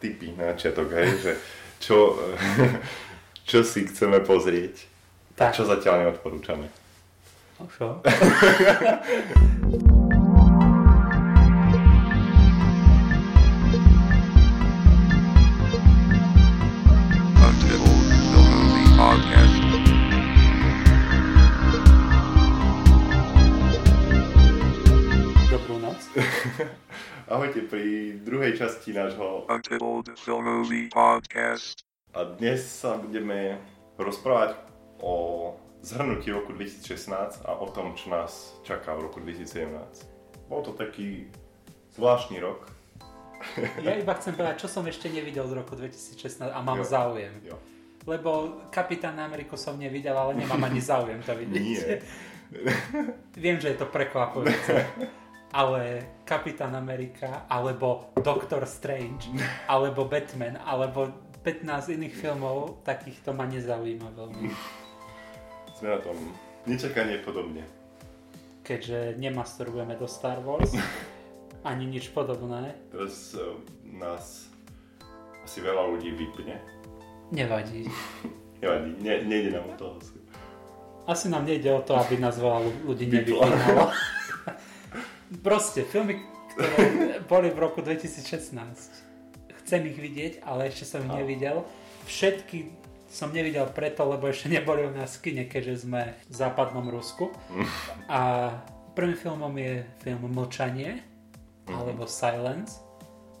[0.00, 1.32] tipy na začiatok, hej, že
[1.80, 2.16] čo,
[3.50, 4.84] čo si chceme pozrieť,
[5.36, 5.56] tak.
[5.56, 6.68] čo zatiaľ neodporúčame.
[7.60, 8.00] No
[28.50, 29.46] druhej časti nášho
[30.90, 31.86] podcast.
[32.10, 33.62] A dnes sa budeme
[33.94, 34.58] rozprávať
[34.98, 35.54] o
[35.86, 40.50] zhrnutí roku 2016 a o tom, čo nás čaká v roku 2017.
[40.50, 41.30] Bol to taký
[41.94, 42.66] zvláštny rok.
[43.86, 46.90] Ja iba chcem povedať, čo som ešte nevidel z roku 2016 a mám jo.
[46.90, 47.34] záujem.
[47.46, 47.54] Jo.
[48.02, 51.62] Lebo Kapitán Ameriku som nevidel, ale nemám ani záujem to vidieť.
[51.62, 52.02] Nie.
[53.38, 54.74] Viem, že je to prekvapujúce
[55.50, 59.30] ale Kapitán Amerika, alebo Doctor Strange,
[59.72, 61.10] alebo Batman, alebo
[61.42, 64.46] 15 iných filmov, takýchto ma nezaujíma veľmi.
[65.74, 66.16] Sme na tom
[66.68, 67.64] nečakanie podobne.
[68.62, 70.70] Keďže nemasturbujeme do Star Wars,
[71.70, 72.76] ani nič podobné.
[72.92, 73.58] Teraz uh,
[73.88, 74.52] nás
[75.42, 76.60] asi veľa ľudí vypne.
[77.34, 77.88] Nevadí.
[78.60, 80.20] Nevadí, ne, nejde nám o to asi.
[81.08, 83.88] Asi nám nejde o to, aby nás veľa ľudí nevypínalo.
[85.38, 88.50] Proste, filmy, ktoré boli v roku 2016.
[89.62, 91.62] Chcem ich vidieť, ale ešte som ich nevidel.
[92.10, 92.74] Všetky
[93.06, 97.30] som nevidel preto, lebo ešte neboli u nás kine, keďže sme v západnom Rusku.
[98.10, 98.50] A
[98.98, 101.74] prvým filmom je film Mlčanie, uh-huh.
[101.78, 102.82] alebo Silence,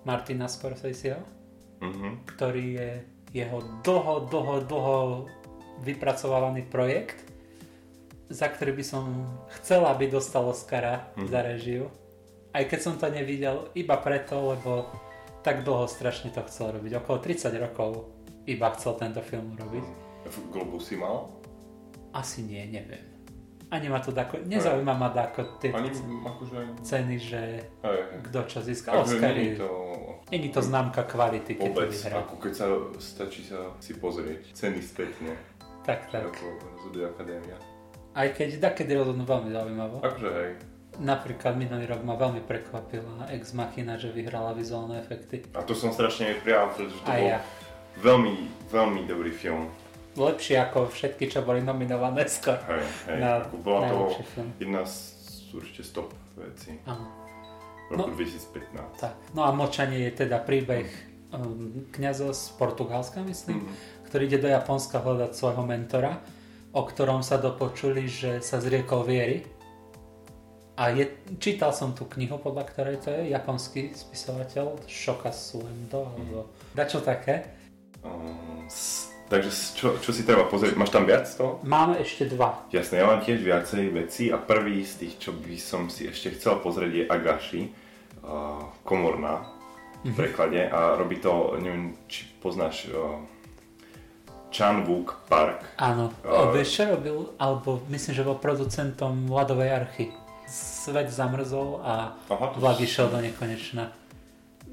[0.06, 1.22] Martina Scorseseho,
[1.82, 2.12] uh-huh.
[2.34, 2.90] ktorý je
[3.30, 4.98] jeho dlho, dlho, dlho
[5.86, 7.29] vypracovávaný projekt
[8.30, 9.04] za ktorý by som
[9.60, 11.26] chcela, aby dostal Oscara mm.
[11.26, 11.90] za režiu.
[12.54, 14.86] Aj keď som to nevidel, iba preto, lebo
[15.42, 17.02] tak dlho strašne to chcel robiť.
[17.02, 17.90] Okolo 30 rokov
[18.46, 19.84] iba chcel tento film robiť.
[20.30, 21.26] V Globus si mal?
[22.14, 23.10] Asi nie, neviem.
[23.70, 25.94] Ani ma to dako, nezaujíma ma dako tie Ani,
[26.26, 26.82] akože...
[26.82, 27.42] ceny, že
[28.26, 28.98] kto čo získa.
[28.98, 29.54] Oscary.
[29.54, 29.70] to...
[30.30, 32.66] Není to známka kvality, keď Vôbec, to ako keď sa
[32.98, 35.38] stačí sa si pozrieť ceny spätne.
[35.86, 36.34] Tak, tak.
[36.34, 37.69] Ako rozhoduje akadémia.
[38.12, 39.96] Aj keď takedy rozhodnú veľmi zaujímavo.
[40.00, 40.50] Akože hej.
[40.96, 45.46] Napríklad minulý rok ma veľmi prekvapila Ex Machina, že vyhrala vizuálne efekty.
[45.52, 47.38] A to som strašne prijal, pretože to A bol ja.
[47.96, 48.34] veľmi,
[48.68, 49.70] veľmi dobrý film.
[50.12, 52.58] Lepšie ako všetky, čo boli nominované skôr.
[52.66, 53.18] Hej, hej.
[53.18, 54.50] Na ako bola to film.
[54.58, 55.14] jedna z
[55.52, 57.06] určite stop veci Áno.
[57.88, 58.14] roku No.
[58.14, 58.98] 2015.
[58.98, 59.14] Tak.
[59.32, 60.86] No a Močanie je teda príbeh
[61.30, 63.72] um, kniaza z Portugalska, myslím, Mhm.
[64.04, 66.18] ktorý ide do Japonska hľadať svojho mentora,
[66.70, 69.42] o ktorom sa dopočuli, že sa zriekol viery.
[70.80, 76.48] A je, čítal som tú knihu, podľa ktorej to je japonský spisovateľ, Shoka Suendo, alebo
[76.72, 77.52] dačo také.
[78.00, 80.80] Um, s- takže čo, čo si treba pozrieť?
[80.80, 81.60] Máš tam viac toho?
[81.68, 82.64] Mám ešte dva.
[82.72, 86.32] Jasné, ja mám tiež viacej veci a prvý z tých, čo by som si ešte
[86.40, 87.62] chcel pozrieť je Agashi,
[88.24, 89.52] uh, komorná
[90.00, 93.20] v preklade a robí to, neviem, či poznáš uh,
[94.50, 95.62] Chan Wook Park.
[95.78, 97.30] Áno, uh, vieš čo robil?
[97.38, 100.06] Alebo myslím, že bol producentom ľadovej archy.
[100.50, 103.94] Svet zamrzol a Aha, to vlak išiel do nekonečna.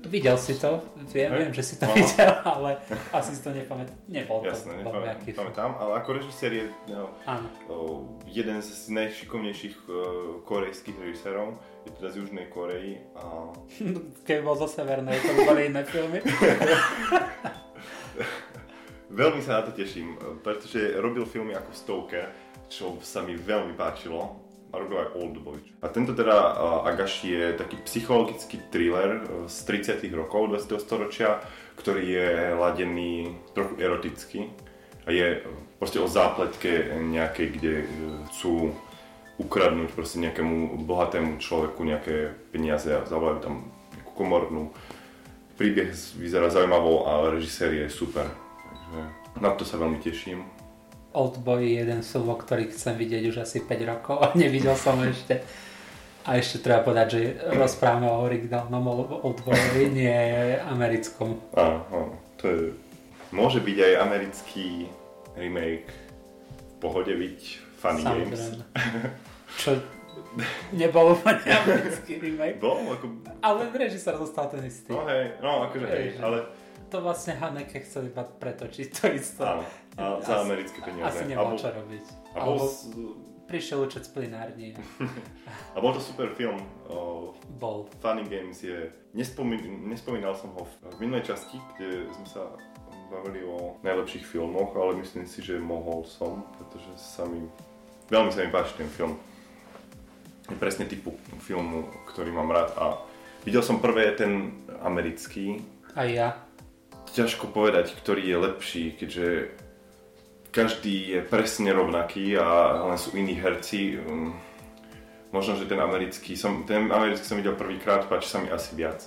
[0.08, 0.82] Videl si to?
[1.10, 1.40] Viem, Hej.
[1.42, 1.94] viem že si to Aha.
[1.94, 2.70] videl, ale
[3.14, 3.98] asi si to nepamätám.
[4.10, 5.38] Nebol to Jasné, nejaký film.
[5.38, 7.14] nepamätám, ale ako režisér je no,
[7.70, 9.94] uh, jeden z najšikovnejších uh,
[10.46, 13.54] korejských režisérov, je teda z Južnej Koreji a
[14.28, 16.22] Keď bol zo Severnej, to boli iné filmy.
[19.08, 22.28] Veľmi sa na to teším, pretože robil filmy ako Stoker,
[22.68, 25.60] čo sa mi veľmi páčilo a robil aj Oldboy.
[25.80, 29.64] A tento teda uh, Agashi je taký psychologický thriller uh, z
[30.04, 30.76] 30 rokov 20.
[30.84, 31.40] storočia,
[31.80, 32.30] ktorý je
[32.60, 34.40] ladený trochu eroticky
[35.08, 35.44] a je uh,
[35.80, 37.74] proste o zápletke nejakej, kde
[38.28, 38.76] chcú
[39.40, 43.56] ukradnúť proste nejakému bohatému človeku nejaké peniaze a zavolajú tam
[43.96, 44.76] nejakú komornú.
[45.56, 48.47] Príbeh vyzerá zaujímavo a režisér je super.
[48.88, 50.48] Takže na to sa veľmi teším.
[51.12, 55.42] Oldboy je jeden film, ktorý chcem vidieť už asi 5 rokov a nevidel som ešte.
[56.28, 57.20] A ešte treba povedať, že
[57.56, 58.84] rozprávame o originálnom
[59.24, 60.16] Oldboyovi, nie
[60.60, 61.40] americkom.
[61.56, 62.20] Áno.
[62.38, 62.64] To je...
[63.32, 64.92] Môže byť aj americký
[65.36, 67.40] remake v pohode byť
[67.80, 68.40] Funny Games.
[68.40, 69.08] Samozrejme.
[69.64, 69.72] Čo
[70.76, 72.60] nebol úplne americký remake.
[72.60, 72.84] Bol?
[72.94, 73.06] Ako...
[73.42, 74.92] Ale režisér zostal ten istý.
[74.92, 76.38] No hej, no akože hej, Hej, že- ale
[76.88, 79.44] To vlastne Haneke chcel iba pretočiť to isté.
[79.44, 79.64] áno,
[80.00, 81.20] a za americké peniaze.
[81.20, 82.06] Asi nemal čo robiť.
[82.32, 82.88] A bol Alebo s-
[83.48, 84.68] prišiel učať z plinárni
[85.76, 86.60] A bol to super film.
[86.88, 87.92] O, bol.
[88.00, 88.88] Funny Games je...
[89.12, 92.44] Nespomín, nespomínal som ho v minulej časti, kde sme sa
[93.08, 97.44] bavili o najlepších filmoch, ale myslím si, že mohol som, pretože sa mi...
[98.08, 99.20] Veľmi sa mi páči ten film.
[100.48, 101.12] Je presne typu
[101.44, 102.86] filmu, ktorý mám rád a
[103.44, 105.60] videl som prvé ten americký.
[105.92, 106.47] A ja.
[107.14, 109.28] Ťažko povedať, ktorý je lepší, keďže
[110.52, 112.48] každý je presne rovnaký a
[112.86, 114.00] len sú iní herci.
[114.00, 114.34] Um,
[115.28, 119.04] Možno, že ten americký som, ten americký som videl prvýkrát, páči sa mi asi viac.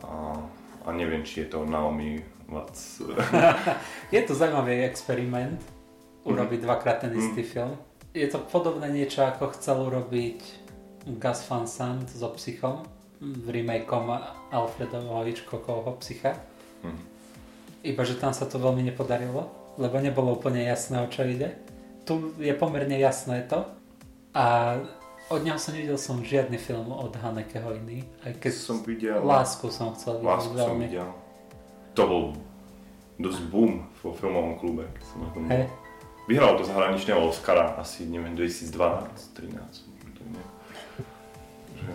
[0.00, 0.32] A,
[0.80, 3.04] a neviem, či je to Naomi Watts.
[4.16, 5.60] Je to zaujímavý experiment
[6.24, 6.64] urobiť Mhm.
[6.64, 7.76] dvakrát ten istý film.
[8.16, 10.40] Je to podobné niečo, ako chcel urobiť
[11.20, 12.88] Gus Van Sant so Psychom
[13.44, 14.16] remakeom
[14.50, 16.32] Alfredovho Hitchcockovho Psycha.
[16.82, 17.00] Mhm.
[17.86, 19.46] Iba, že tam sa to veľmi nepodarilo,
[19.78, 21.54] lebo nebolo úplne jasné, o čo ide.
[22.02, 23.62] Tu je pomerne jasné to
[24.34, 24.74] a
[25.26, 29.18] od neho som nevidel som žiadny film od Hanekeho iný, aj keď som videl...
[29.22, 30.86] Lásku som chcel vidieť Lásku som veľmi.
[30.86, 31.08] videl.
[31.98, 32.22] To bol
[33.18, 34.86] dosť boom vo filmovom klube.
[34.94, 35.42] keď som na tom.
[35.50, 35.66] Hej.
[36.26, 38.70] Vyhral to zahraničného Oscara asi, neviem, 2012,
[39.34, 39.62] 13.
[40.14, 40.44] to nie.
[41.78, 41.92] Že...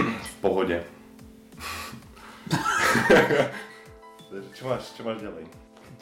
[0.32, 0.76] V pohode.
[4.54, 5.44] čo, máš, čo máš ďalej?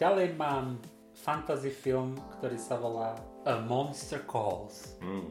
[0.01, 0.81] Ďalej mám
[1.23, 3.15] fantasy film, ktorý sa volá
[3.45, 4.97] A Monster Calls.
[5.05, 5.31] Mm.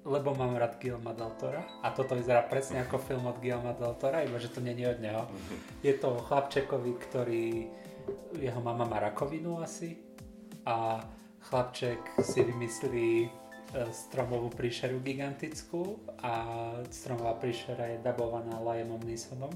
[0.00, 3.94] Lebo mám rád Guillerma del Tora a toto vyzerá presne ako film od Guillerma del
[4.00, 5.22] Tora, iba že to je od neho.
[5.86, 7.46] Je to o chlapčekovi, ktorý,
[8.40, 10.00] jeho mama má rakovinu asi
[10.64, 11.04] a
[11.48, 13.28] chlapček si vymyslí e,
[13.92, 16.32] stromovú príšeru gigantickú a
[16.92, 19.52] stromová príšera je dabovaná Liamom Neesonom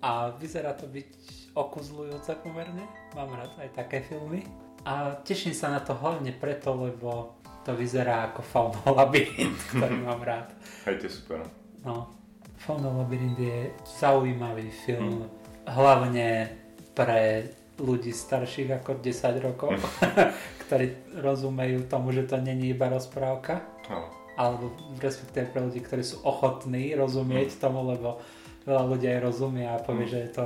[0.00, 4.46] a vyzerá to byť okuzľujúce pomerne, mám rád aj také filmy.
[4.82, 10.20] A teším sa na to hlavne preto, lebo to vyzerá ako Fauna Labyrint, ktorý mám
[10.20, 10.56] rád.
[10.84, 11.40] Hej, to je super.
[11.82, 12.08] No,
[12.56, 13.68] Fauna Labyrint je
[14.00, 15.28] zaujímavý film,
[15.66, 16.48] hlavne
[16.92, 19.72] pre ľudí starších ako 10 rokov,
[20.64, 20.86] ktorí
[21.16, 23.60] rozumejú tomu, že to není iba rozprávka,
[23.90, 24.06] No.
[24.36, 28.22] alebo respektíve pre ľudí, ktorí sú ochotní rozumieť tomu, lebo
[28.62, 30.44] veľa ľudí aj rozumie a povie, že je to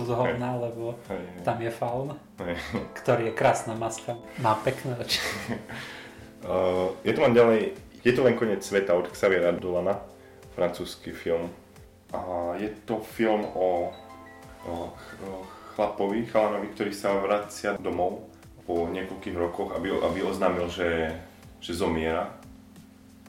[0.00, 1.42] kus hovna, lebo Hej, hej.
[1.44, 2.08] tam je faun,
[2.40, 2.56] Hej.
[2.96, 5.20] ktorý je krásna maska, má pekné oči.
[6.40, 10.00] Uh, je tu mám ďalej, je to len koniec sveta od Xaviera Dolana,
[10.56, 11.52] francúzsky film.
[12.10, 13.92] A je to film o,
[14.66, 14.90] o,
[15.22, 15.30] o
[15.76, 18.26] chlapovi, chalanovi, ktorý sa vracia domov
[18.66, 21.14] po niekoľkých rokoch, aby, aby oznámil, že,
[21.62, 22.34] že zomiera.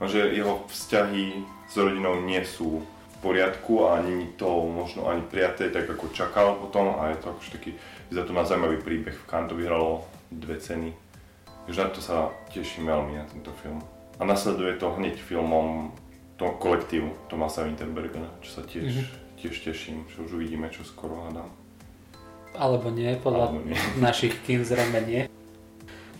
[0.02, 2.82] A že jeho vzťahy s rodinou nie sú
[3.22, 7.52] poriadku a není to možno ani prijaté, tak ako čakal potom a je to akože
[7.52, 7.72] taký,
[8.10, 9.14] vyzerá to na zaujímavý príbeh.
[9.16, 10.92] V Cannes to vyhralo dve ceny.
[11.62, 12.16] Takže na to sa
[12.50, 13.80] teším veľmi na tento film.
[14.18, 15.94] A nasleduje to hneď filmom
[16.36, 19.04] to kolektívu Tomasa Winterbergera, čo sa tiež, Mhm.
[19.38, 21.50] tiež teším, že už uvidíme čo skoro hádam.
[22.52, 23.78] Alebo nie, podľa Alebo nie.
[24.02, 25.22] našich kín zrejme nie.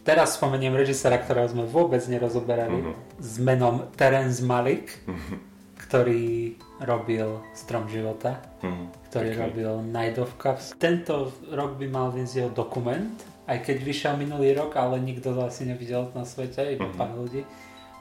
[0.02, 2.94] Teraz spomeniem režisera, ktorého sme vôbec nerozoberali, Mhm.
[3.18, 5.51] s menom Terence Malik, Mhm.
[5.92, 9.12] Ktorý robil Strom života, Mhm.
[9.12, 9.42] ktorý Pekný.
[9.44, 10.72] robil Night of Cups.
[10.80, 13.12] Tento rok by mal vyjsť jeho dokument,
[13.44, 16.96] aj keď vyšiel minulý rok, ale nikto to asi nevidel na svete, iba Mhm.
[16.96, 17.44] pár ľudí.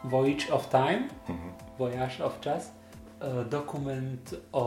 [0.07, 1.49] Voyage of Time, Mhm.
[1.77, 4.23] Voyage of Čas, e, dokument
[4.55, 4.67] o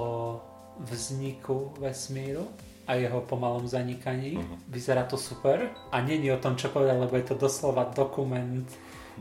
[0.84, 2.44] vzniku vesmíru
[2.84, 4.36] a jeho pomalom zanikaní.
[4.36, 4.68] Mhm.
[4.68, 8.68] Vyzerá to super a není o tom, čo povedal, lebo je to doslova dokument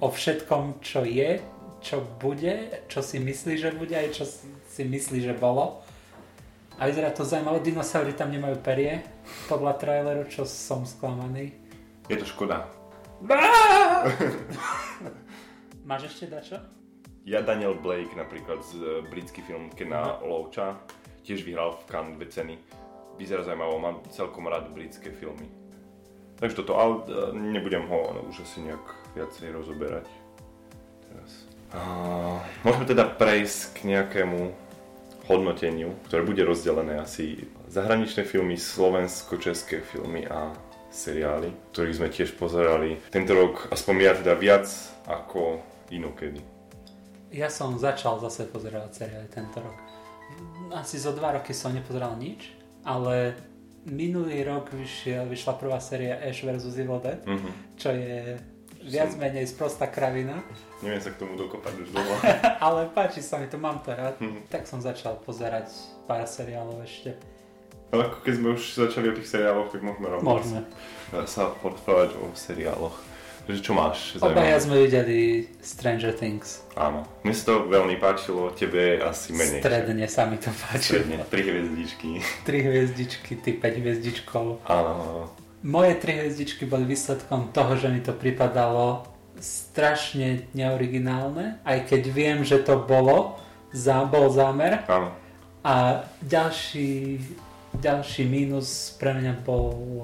[0.00, 1.38] o všetkom, čo je,
[1.82, 4.24] čo bude, čo si myslí, že bude aj čo
[4.70, 5.82] si myslí, že bolo.
[6.78, 9.04] A vyzerá to zaujímavé, dinosaury tam nemajú perie,
[9.50, 11.52] podľa traileru, čo som sklamaný.
[12.08, 12.64] Je to škoda.
[15.88, 16.58] Máš ešte dačo?
[17.22, 20.74] Ja Daniel Blake napríklad z e, britský film Kena Loacha
[21.22, 22.54] tiež vyhral v Cannes dve ceny.
[23.14, 25.46] Vyzerá zaujímavo, mám celkom rád britské filmy.
[26.42, 28.82] Takže toto, ale e, nebudem ho už asi nejak
[29.14, 30.21] viacej rozoberať
[32.62, 34.52] môžeme teda prejsť k nejakému
[35.26, 40.50] hodnoteniu, ktoré bude rozdelené asi zahraničné filmy, slovensko-české filmy a
[40.92, 43.00] seriály, ktorých sme tiež pozerali.
[43.08, 44.66] Tento rok aspoň ja teda viac
[45.08, 46.42] ako inokedy.
[47.32, 49.76] Ja som začal zase pozerať seriály tento rok.
[50.76, 52.52] Asi zo dva roky som nepozeral nič,
[52.84, 53.32] ale
[53.88, 56.76] minulý rok vyšiel, vyšla prvá séria Ash vs.
[56.76, 57.50] Evil Dead, Mhm.
[57.80, 58.36] čo je
[58.86, 60.42] viac Som- menej sprostá kravina,
[60.82, 62.14] Neviem sa k tomu dokopať už dlho.
[62.66, 64.18] ale páči sa mi to, mám to rád.
[64.18, 64.50] Mhm.
[64.50, 65.70] Tak som začal pozerať
[66.10, 67.14] pár seriálov ešte.
[67.92, 70.64] Ale ako keď sme už začali o tých seriáloch, tak môžeme rovno Môžeme.
[71.28, 72.96] sa porozprávať o seriáloch.
[73.44, 74.16] že čo máš?
[74.16, 76.64] Obaja sme videli Stranger Things.
[76.72, 77.04] Áno.
[77.20, 79.60] Mne sa to veľmi páčilo, tebe asi menej.
[79.60, 81.04] Stredne sa mi to páčilo.
[81.04, 81.20] Stredne.
[81.28, 82.10] Tri hviezdičky.
[82.48, 84.64] Tri hviezdičky, ty 5 hviezdičkov.
[84.64, 85.22] Áno, áno.
[85.62, 89.06] Moje tri hviezdičky boli výsledkom toho, že mi to pripadalo
[89.38, 93.38] strašne neoriginálne, aj keď viem, že to bolo,
[93.70, 94.82] za, bol zámer.
[94.90, 95.14] áno.
[95.62, 97.22] A ďalší,
[97.78, 100.02] ďalší mínus pre mňa bol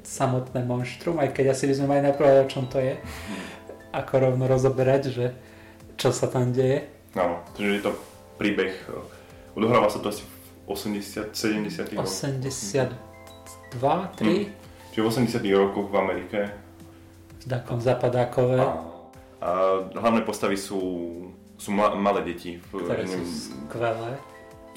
[0.00, 2.96] samotné monštrum, aj keď asi by sme mali najprv o čom to je,
[3.92, 5.36] ako rovno rozoberať, že
[6.00, 6.88] čo sa tam deje.
[7.12, 7.92] Áno, takže je to
[8.40, 12.08] príbeh, eh, odohráva sa to asi v 80, 70 rokoch.
[12.08, 12.88] 82,
[14.16, 14.63] 3,
[14.94, 16.38] Čiže v 80 rokoch v Amerike.
[17.42, 18.70] takom zapadákové, A,
[19.42, 19.50] a
[19.98, 20.78] hlavné postavy sú,
[21.58, 22.62] sú ma, malé deti.
[22.70, 24.12] Ktoré ja sú neviem, skvelé.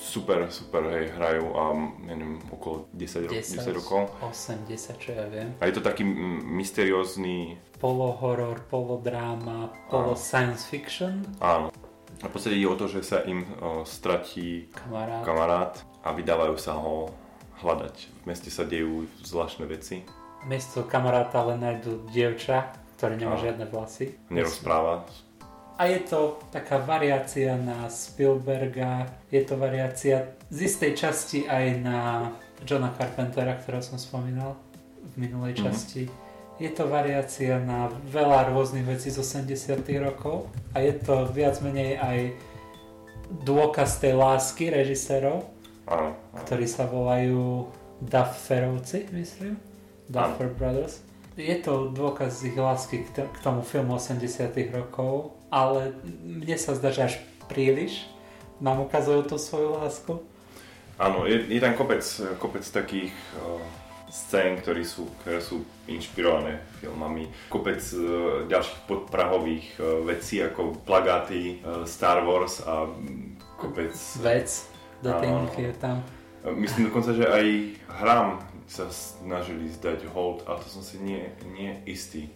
[0.01, 1.63] super, super, hej, hrajú a
[2.09, 4.09] ja neviem, okolo 10, 10, 10 rokov.
[4.25, 5.53] 8, 10, čo ja viem.
[5.61, 6.01] A je to taký
[6.49, 11.69] mysteriózny, Polo-horor, polo-dráma, polo-science fiction, áno.
[12.17, 15.21] A v podstate ide o to, že sa im o, stratí kamarát.
[15.21, 17.13] kamarát a vydávajú sa ho
[17.61, 17.95] hľadať.
[18.21, 20.03] V meste sa dejú zvláštne veci.
[20.45, 23.43] Miesto kamaráta len nájdu dievča, ktoré nemá Áno.
[23.43, 24.13] žiadne vlasy.
[24.29, 25.05] Nerozpráva.
[25.77, 31.99] A je to taká variácia na Spielberga, je to variácia z istej časti aj na
[32.65, 34.57] Johna Carpentera, ktorého som spomínal
[35.13, 35.61] v minulej Mhm.
[35.61, 36.03] časti.
[36.57, 42.01] Je to variácia na veľa rôznych vecí z 80 rokov a je to viac menej
[42.01, 42.33] aj
[43.45, 45.45] dôkaz tej lásky režisérov,
[45.87, 46.43] Áno, áno.
[46.43, 47.71] ktorí sa volajú
[48.03, 49.57] Dufferovci, myslím.
[50.11, 51.01] Duffer Brothers.
[51.37, 55.93] Je to dôkaz ich lásky k, tomu filmu 80 rokov, ale
[56.25, 57.15] mne sa zdá, že až
[57.45, 58.09] príliš
[58.57, 60.13] nám ukazujú tú svoju lásku.
[60.97, 62.01] Áno, je, je tam kopec,
[62.41, 63.61] kopec takých uh,
[64.09, 67.29] scén, ktorí sú, ktoré sú inšpirované filmami.
[67.53, 68.01] Kopec uh,
[68.49, 73.93] ďalších podprahových uh, vecí ako plagáty uh, Star Wars a mm, kopec...
[74.25, 74.49] Vec,
[75.05, 75.49] Áno.
[75.53, 75.97] je tam.
[76.57, 77.45] Myslím dokonca, že aj
[78.01, 81.23] hrám sa snažili zdať hold, ale to som si nie,
[81.55, 82.31] nie istý.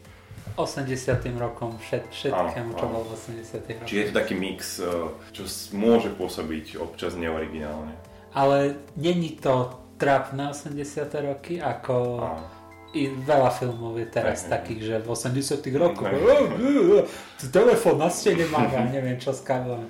[0.56, 3.88] 80 rokom, všet, všetkému, čo bolo v 80 rokoch.
[3.88, 7.96] Čiže je to taký mix, uh, čo môže pôsobiť občas neoriginálne.
[8.36, 12.61] Ale není to trápne 80 roky, ako Áno.
[12.92, 14.52] I veľa filmov je teraz Hej, hej.
[14.52, 16.16] takých, že v 80 rokoch Hej.
[16.18, 17.04] "Oh, oh, oh,
[17.48, 19.88] telefón na stene máva, neviem čo s káblami.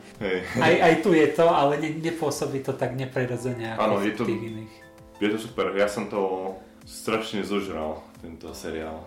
[0.57, 4.13] Aj, aj tu je to, ale ne, nepôsobí to tak neprirodzene ako Áno, v je
[4.13, 4.73] to- tých iných.
[5.17, 9.01] Je to super, ja som to strašne zožral, tento seriál.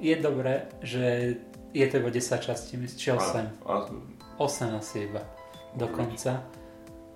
[0.00, 1.36] Je dobré, že
[1.70, 3.68] je to iba 10 častí, myslím, či 8.
[3.68, 3.76] A, a,
[4.36, 5.20] 8 asi iba
[5.74, 6.40] dokonca.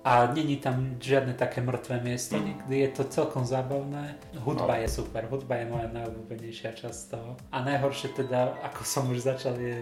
[0.05, 2.45] A není tam žiadne také mŕtve miesto, Mm.
[2.45, 4.21] nikdy je to celkom zábavné.
[4.37, 4.81] Hudba No.
[4.85, 7.33] je super, hudba je moja najobľúbenejšia časť toho.
[7.49, 9.81] A najhoršie teda, ako som už začal, je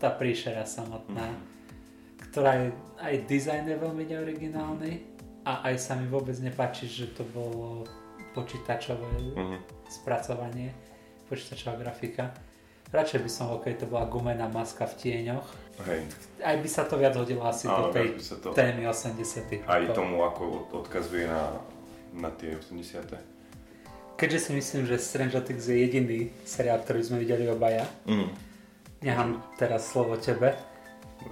[0.00, 1.40] tá príšera samotná, Mm.
[2.32, 4.92] ktorá je, aj dizajn je veľmi neoriginálny
[5.44, 7.84] a aj sa mi vôbec nepáči, že to bolo
[8.32, 9.60] počítačové mhm.
[9.92, 10.72] spracovanie,
[11.28, 12.32] počítačová grafika.
[12.88, 15.44] Radšej by som, ok, to bola gumená maska v tieňoch.
[15.82, 16.04] Hej,
[16.38, 19.96] Aj by sa to viac hodilo asi Áno, do tej to- témy 80 aj rokov.
[19.96, 21.58] tomu, ako od- odkazuje na,
[22.12, 23.18] na tie 80
[24.14, 28.28] Keďže si myslím, že Stranger Things je jediný seriál, ktorý sme videli obaja, mm.
[29.00, 30.54] nechám teraz slovo tebe.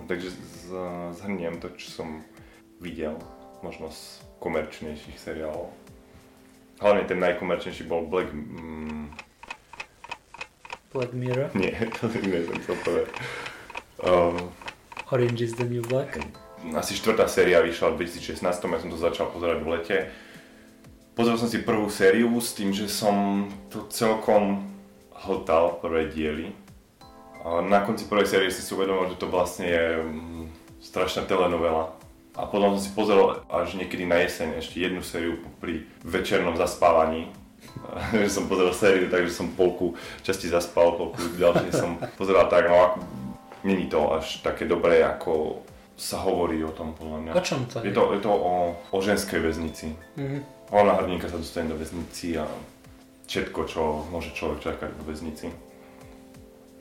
[0.08, 0.74] Takže z-
[1.14, 2.08] zhrniem to, čo som
[2.80, 3.14] videl,
[3.60, 4.00] možno z
[4.40, 5.70] komerčnejších seriálov.
[6.80, 8.32] Hlavne ten najkomerčnejší bol Black...
[8.32, 9.12] Mm,
[10.90, 11.70] Black Mirror, nie,
[12.00, 13.08] to nie som chcel povedať.
[14.00, 14.50] Um,
[15.12, 16.18] Orange is the New Black.
[16.76, 19.96] asi štvrtá séria vyšla v 2016, ja som to začal pozerať v lete.
[21.16, 24.64] Pozrel som si prvú sériu s tým, že som to celkom
[25.24, 26.52] hltal prvé diely.
[27.44, 30.44] A na konci prvej série som si uvedomil, že to vlastne je mm,
[30.84, 31.96] strašná telenovela.
[32.36, 37.32] A potom som si pozrel až niekedy na jeseň ešte jednu sériu pri večernom zaspávaní.
[38.16, 42.76] že som pozrel sériu, takže som polku časti zaspal, polku ďalšie som pozeral tak, no
[42.76, 42.96] ako,
[43.64, 45.62] není to až také dobré, ako
[46.00, 47.32] sa hovorí o tom podľa mňa.
[47.36, 47.96] O čom to Je je?
[47.96, 49.92] to, je to o, o ženskej väznici.
[50.16, 50.38] Mhm.
[50.70, 52.46] Hlavná hrdinka sa dostane do väznici a
[53.26, 55.50] všetko, čo môže človek čakať vo väznici.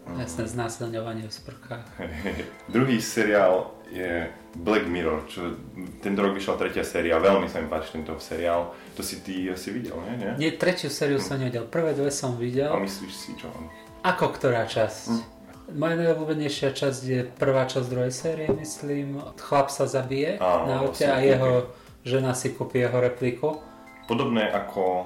[0.09, 1.85] Jasné znásilňovanie v sprchách.
[2.73, 4.25] Druhý seriál je
[4.57, 5.53] Black Mirror, čo
[6.01, 8.73] tento rok vyšla tretia séria, veľmi sa mi páči tento seriál.
[8.97, 10.15] To si ty asi videl, nie?
[10.17, 10.31] nie?
[10.37, 12.73] Nie, tretiu sériu som nevidel, prvé dve som videl.
[12.73, 13.53] A myslíš si čo?
[14.01, 15.38] Ako ktorá časť?
[15.69, 19.21] Moja najobľúbenejšia časť je prvá časť druhej série, myslím.
[19.37, 21.69] Chlap sa zabije Áno, na aute a jeho
[22.01, 23.61] žena si kúpi jeho repliku.
[24.09, 25.05] Podobné ako...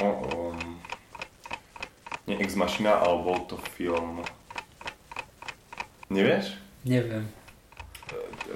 [0.00, 0.08] O,
[0.52, 0.80] um,
[2.28, 4.20] Nie Ex Machina, ale bol to film...
[6.10, 6.58] Nevieš?
[6.84, 7.24] Neviem.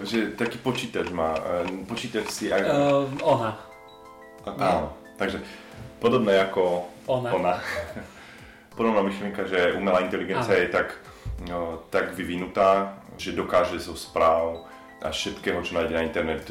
[0.03, 2.67] Že taký počítač má, e, počítač si aj...
[2.67, 3.55] Uh, ona.
[4.45, 5.39] Áno, takže
[6.03, 7.29] podobné ako Ona.
[7.31, 7.55] ona.
[8.75, 10.99] Podobná myšlienka, že umelá inteligencia je tak,
[11.47, 14.67] no, tak vyvinutá, že dokáže zo správ
[14.99, 16.49] a všetkého, čo nájde na internet,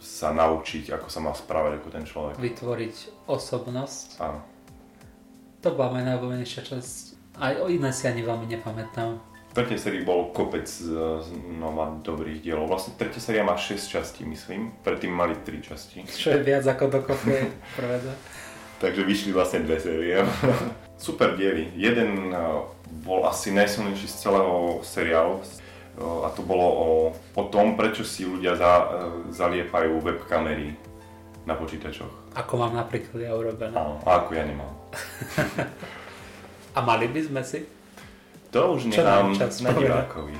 [0.00, 2.34] sa naučiť, ako sa má správať ako ten človek.
[2.36, 2.96] Vytvoriť
[3.28, 4.18] osobnosť.
[4.18, 4.40] Áno.
[5.60, 6.94] To bola moja najobľúbenejšia časť.
[7.36, 9.20] Aj o iné si ani veľmi nepamätám.
[9.50, 10.94] V tretej sérii bol kopec z-
[11.26, 12.70] znova dobrých dielov.
[12.70, 14.70] Vlastne tretia séria má 6 častí, myslím.
[14.80, 16.06] Predtým mali 3 časti.
[16.06, 17.98] Čo je viac ako dokopy prvé.
[18.80, 20.16] Takže vyšli vlastne dve série.
[20.96, 21.68] Super diely.
[21.76, 22.64] Jeden uh,
[23.04, 28.24] bol asi najsilnejší z celého seriálu uh, a to bolo o, o tom, prečo si
[28.24, 28.88] ľudia za, uh,
[29.28, 30.80] zaliepajú webkamery
[31.44, 32.32] na počítačoch.
[32.40, 33.76] Ako mám napríklad ja urobené.
[33.76, 34.72] Áno, a ako ja nemám.
[36.70, 37.66] A mali by sme si?
[38.54, 40.34] To už Čo nechám čas na divákovi.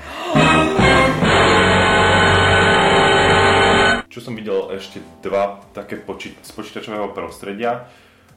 [4.07, 7.87] Čo som videl ešte dva také poči- z počítačového prostredia.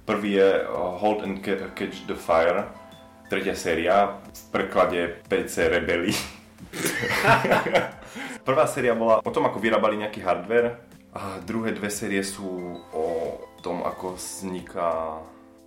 [0.05, 2.69] Prvý je uh, Hold and Ca- Catch the Fire,
[3.33, 6.13] tretia séria, v preklade PC Rebeli.
[8.49, 10.77] Prvá séria bola o tom, ako vyrábali nejaký hardware
[11.17, 12.45] a druhé dve série sú
[12.93, 13.07] o
[13.65, 15.25] tom, ako vzniká...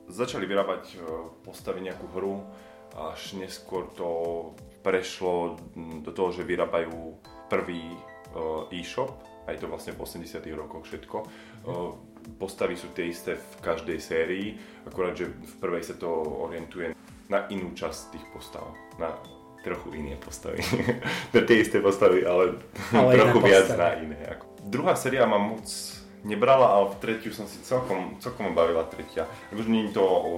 [0.07, 2.45] Začali vyrábať uh, postavy nejakú hru,
[2.93, 4.53] až neskôr to
[4.85, 5.57] prešlo
[6.05, 7.17] do toho, že vyrábajú
[7.49, 7.89] prvý
[8.37, 9.17] uh, e-shop,
[9.49, 11.17] aj to vlastne v 80 rokoch všetko.
[12.35, 16.07] Postavy sú tie isté v každej sérii, akurát, že v prvej sa to
[16.43, 16.91] orientuje
[17.31, 18.67] na inú časť tých postav,
[18.99, 19.15] na
[19.63, 20.59] trochu iné postavy.
[21.35, 22.59] na tie isté postavy, ale,
[22.91, 23.79] Ale trochu viac postavy.
[23.79, 24.19] na iné.
[24.35, 24.45] Ako.
[24.67, 25.67] Druhá séria ma moc
[26.27, 29.27] nebrala, ale v tretiu som si celkom, celkom bavila tretia.
[29.53, 30.31] Akože nie je to o,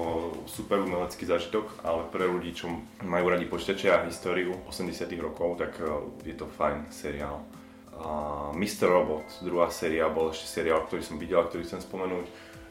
[0.46, 2.70] super umelecký zážitok, ale pre ľudí, čo
[3.02, 5.90] majú radi počítače a históriu 80 rokov, tak e,
[6.30, 7.42] je to fajn seriál.
[8.00, 8.12] A
[8.56, 8.88] Mr.
[8.88, 12.26] Robot, druhá séria, bol ešte seriál, ktorý som videl, ktorý chcem spomenúť.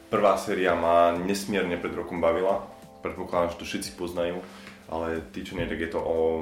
[0.08, 2.64] Prvá séria ma nesmierne pred rokom bavila,
[3.04, 4.40] predpokladám, že to všetci poznajú,
[4.88, 6.40] ale tí, čo nie, tak je to o,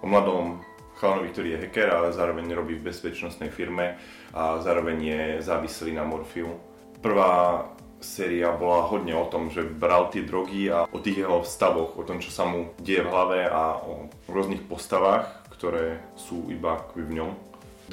[0.00, 0.64] o mladom
[0.96, 4.00] chalanovi, ktorý je hacker, ale zároveň robí v bezpečnostnej firme
[4.32, 6.56] a zároveň je závislý na morfiu.
[7.04, 7.68] Prvá
[8.04, 12.04] séria bola hodne o tom, že bral tie drogy a o tých jeho stavoch, o
[12.04, 17.20] tom, čo sa mu deje v hlave a o rôznych postavách, ktoré sú iba v
[17.20, 17.32] ňom.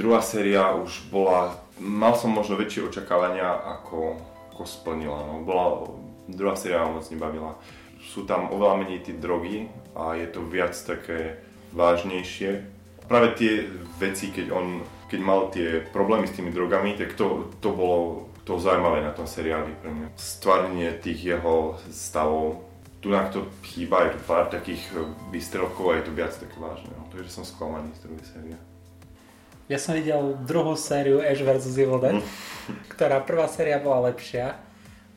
[0.01, 4.17] Druhá séria už bola, mal som možno väčšie očakávania, ako,
[4.49, 5.29] ako splnila.
[5.29, 5.45] No.
[5.45, 5.93] Bola,
[6.25, 7.53] druhá séria ma moc nebavila.
[8.01, 11.45] Sú tam oveľa menej tie drogy a je to viac také
[11.77, 12.65] vážnejšie.
[13.05, 13.69] Práve tie
[14.01, 18.57] veci, keď on, keď mal tie problémy s tými drogami, tak to, to bolo to
[18.57, 20.17] zaujímavé na tom seriáli pre mňa.
[20.17, 22.65] Stvárnenie tých jeho stavov,
[23.05, 24.81] tu na to chýba, je tu pár takých
[25.29, 26.89] výstrelkov a je to viac také vážne.
[26.89, 27.05] No.
[27.13, 28.70] Takže som sklamaný z druhej série.
[29.69, 31.77] Ja som videl druhú sériu Ash vs.
[31.77, 32.19] Evil Dead,
[32.91, 34.57] ktorá prvá séria bola lepšia,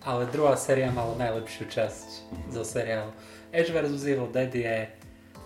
[0.04, 2.09] ale druhá séria mala najlepšiu časť
[2.52, 3.11] zo seriálu.
[3.50, 4.04] Ash vs.
[4.04, 4.92] Evil Dead je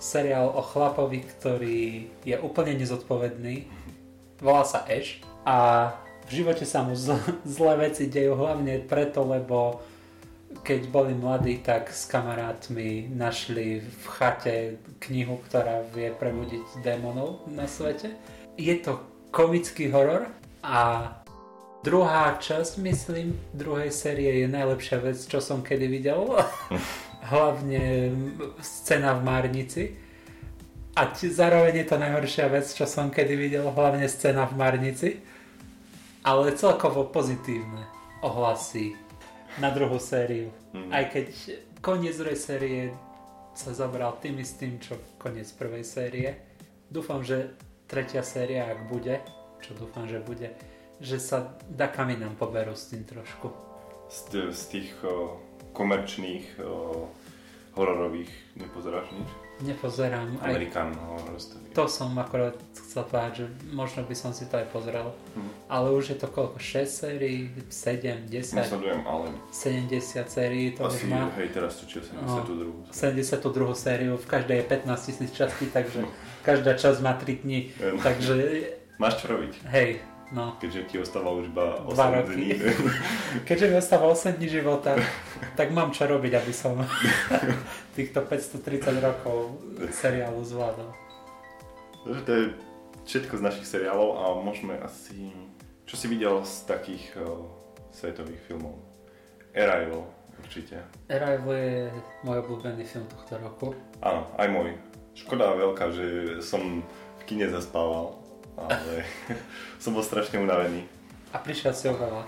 [0.03, 3.67] seriál o chlapovi, ktorý je úplne nezodpovedný.
[4.43, 5.91] Volá sa Ash a
[6.29, 9.81] v živote sa mu zl- zlé veci dejú hlavne preto, lebo
[10.65, 17.65] keď boli mladí, tak s kamarátmi našli v chate knihu, ktorá vie prebudiť démonov na
[17.65, 18.13] svete.
[18.59, 18.99] Je to
[19.31, 20.27] komický horor
[20.67, 21.15] a
[21.87, 26.27] druhá časť, myslím, druhej série je najlepšia vec, čo som kedy videl.
[27.31, 28.11] Hlavne
[28.59, 29.85] scéna v Márnici.
[30.99, 35.11] A ti, zároveň je to najhoršia vec, čo som kedy videl, hlavne scéna v Marnici.
[36.27, 37.87] Ale celkovo pozitívne
[38.27, 38.99] ohlasy
[39.63, 40.51] na druhú sériu.
[40.75, 40.91] Mhm.
[40.91, 41.27] Aj keď
[41.79, 42.91] koniec druhej série
[43.55, 46.29] sa zabral tým istým, čo koniec prvej série.
[46.91, 47.55] Dúfam, že
[47.89, 49.25] tretia séria, ak bude,
[49.65, 50.53] čo dúfam, že bude,
[51.01, 53.49] že sa da kam inám poberú s tým trošku.
[54.13, 55.41] Z, z tých o,
[55.73, 57.09] komerčných o,
[57.75, 59.48] hororových nepozeráš nič?
[59.61, 60.39] Nepozerám.
[60.39, 61.65] Aj American Horror Story.
[61.75, 65.11] to som akorát chcel povedať, že možno by som si to aj pozrel.
[65.35, 65.51] Mhm.
[65.67, 66.59] Ale už je to koľko?
[66.59, 67.51] 6 sérií?
[67.69, 71.31] 7, 10, Nesledujem, ale 70 sérií to asi, už má.
[71.37, 72.39] hej, teraz to čias No.
[72.39, 72.91] 72.
[72.91, 73.75] 72.
[73.75, 76.07] sériu, v každej je 15 tisíc častí, takže
[76.43, 77.71] každá časť má 3 dní.
[77.77, 77.99] Hm.
[77.99, 78.35] Takže
[78.99, 80.57] Máš čo robiť, hej, no.
[80.61, 82.35] keďže ti ostáva už iba 8 Dva roky.
[82.35, 82.51] dní.
[83.49, 84.97] Keďže mi ostáva 8 dní života,
[85.57, 86.79] tak mám čo robiť, aby som
[87.97, 89.59] týchto 530 rokov
[89.93, 90.91] seriálu zvládol.
[92.05, 92.45] Takže to je
[93.09, 95.33] všetko z našich seriálov a môžeme asi...
[95.89, 97.49] Čo si videl z takých o,
[97.89, 98.77] svetových filmov?
[99.57, 100.05] Arrival,
[100.37, 100.85] určite.
[101.09, 101.89] Arrival je
[102.29, 103.73] môj obľúbený film tohto roku.
[104.05, 104.77] Áno, aj môj.
[105.17, 106.85] Škoda veľká, že som
[107.19, 108.18] v kine zaspával,
[108.67, 109.07] ale
[109.83, 110.83] som bol strašne unavený.
[111.31, 112.25] A prišiel si oveľa.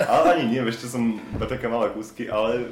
[0.00, 2.66] Ale ani nie, čo som iba také malé kúsky, ale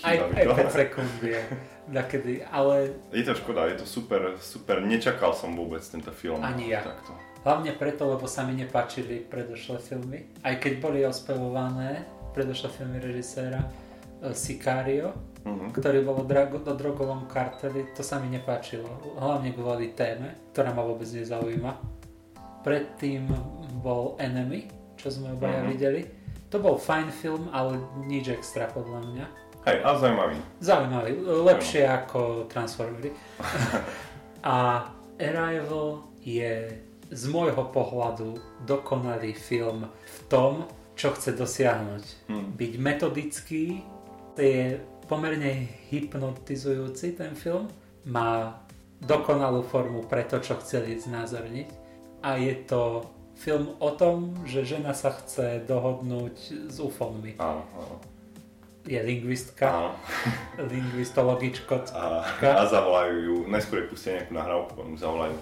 [0.00, 0.54] Aj, aj to.
[0.54, 1.42] 5 sekúnd je.
[1.84, 4.80] Nakedy, ale Je to škoda, je to super, super.
[4.80, 6.40] Nečakal som vôbec tento film.
[6.40, 6.80] Ani ja.
[6.80, 7.12] Takto.
[7.44, 10.24] hlavne preto, lebo sa mi nepáčili predošlé filmy.
[10.40, 13.60] Aj keď boli ospevované predošlé filmy režiséra
[14.18, 15.12] e, Sicario,
[15.44, 15.76] Mhm.
[15.76, 18.88] ktorý bol o, drago, o drogovom karteli, to sa mi nepáčilo.
[19.20, 21.72] Hlavne kvôli téme, ktorá ma vôbec nezaujíma.
[22.64, 23.28] Predtým
[23.78, 25.68] bol Enemy, čo sme obaja Mhm.
[25.68, 26.02] videli.
[26.48, 29.26] To bol fajn film, ale nič extra podľa mňa.
[29.64, 30.36] Hej, a zaujímavý.
[30.60, 33.10] Zaujímavý, lepšie ako Transformery.
[34.44, 34.84] A
[35.16, 36.68] Arrival je
[37.08, 42.04] z môjho pohľadu dokonalý film v tom, čo chce dosiahnuť.
[42.28, 42.44] Hm.
[42.54, 43.64] Byť metodický,
[44.34, 47.68] je pomerne hypnotizujúci ten film,
[48.04, 48.58] má
[49.00, 51.83] dokonalú formu pre to, čo chceli znázorniť
[52.24, 53.04] a je to
[53.36, 56.36] film o tom, že žena sa chce dohodnúť
[56.72, 57.36] s ufonmi.
[57.36, 57.96] Áno, áno.
[58.88, 59.90] Je lingvistka, áno.
[60.72, 65.36] lingvistologičko, A, a zavolajú ju, najskôr jej pustia nejakú nahrávku, potom zavolajú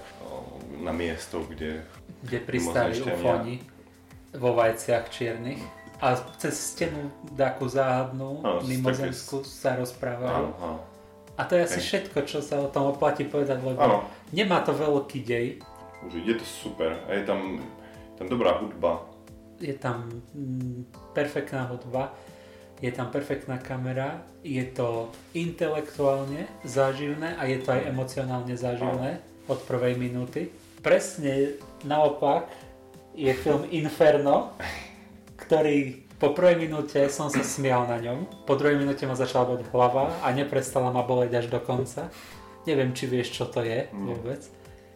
[0.83, 1.87] na miesto, kde...
[2.27, 3.63] kde pristali ufóni
[4.35, 5.63] vo vajciach čiernych
[6.03, 10.51] a cez stenu takú záhadnú Áno, mimozemskú sa rozprávajú.
[10.51, 10.81] Áno, áno.
[11.39, 11.87] A to je asi Hej.
[11.87, 13.99] všetko, čo sa o tom oplatí povedať, lebo Áno.
[14.35, 15.63] nemá to veľký dej.
[16.07, 16.99] Už je to super.
[17.09, 17.63] A je tam,
[18.19, 19.07] tam dobrá hudba.
[19.63, 22.11] Je tam mm, perfektná hudba,
[22.83, 29.63] je tam perfektná kamera, je to intelektuálne záživné a je to aj emocionálne záživné od
[29.71, 30.51] prvej minúty.
[30.83, 32.51] Presne naopak
[33.15, 34.59] je film Inferno,
[35.39, 39.67] ktorý po prvej minúte som sa smial na ňom, po druhej minúte ma začala boť
[39.75, 42.15] hlava a neprestala ma boleť až do konca.
[42.63, 44.39] Neviem, či vieš, čo to je vôbec.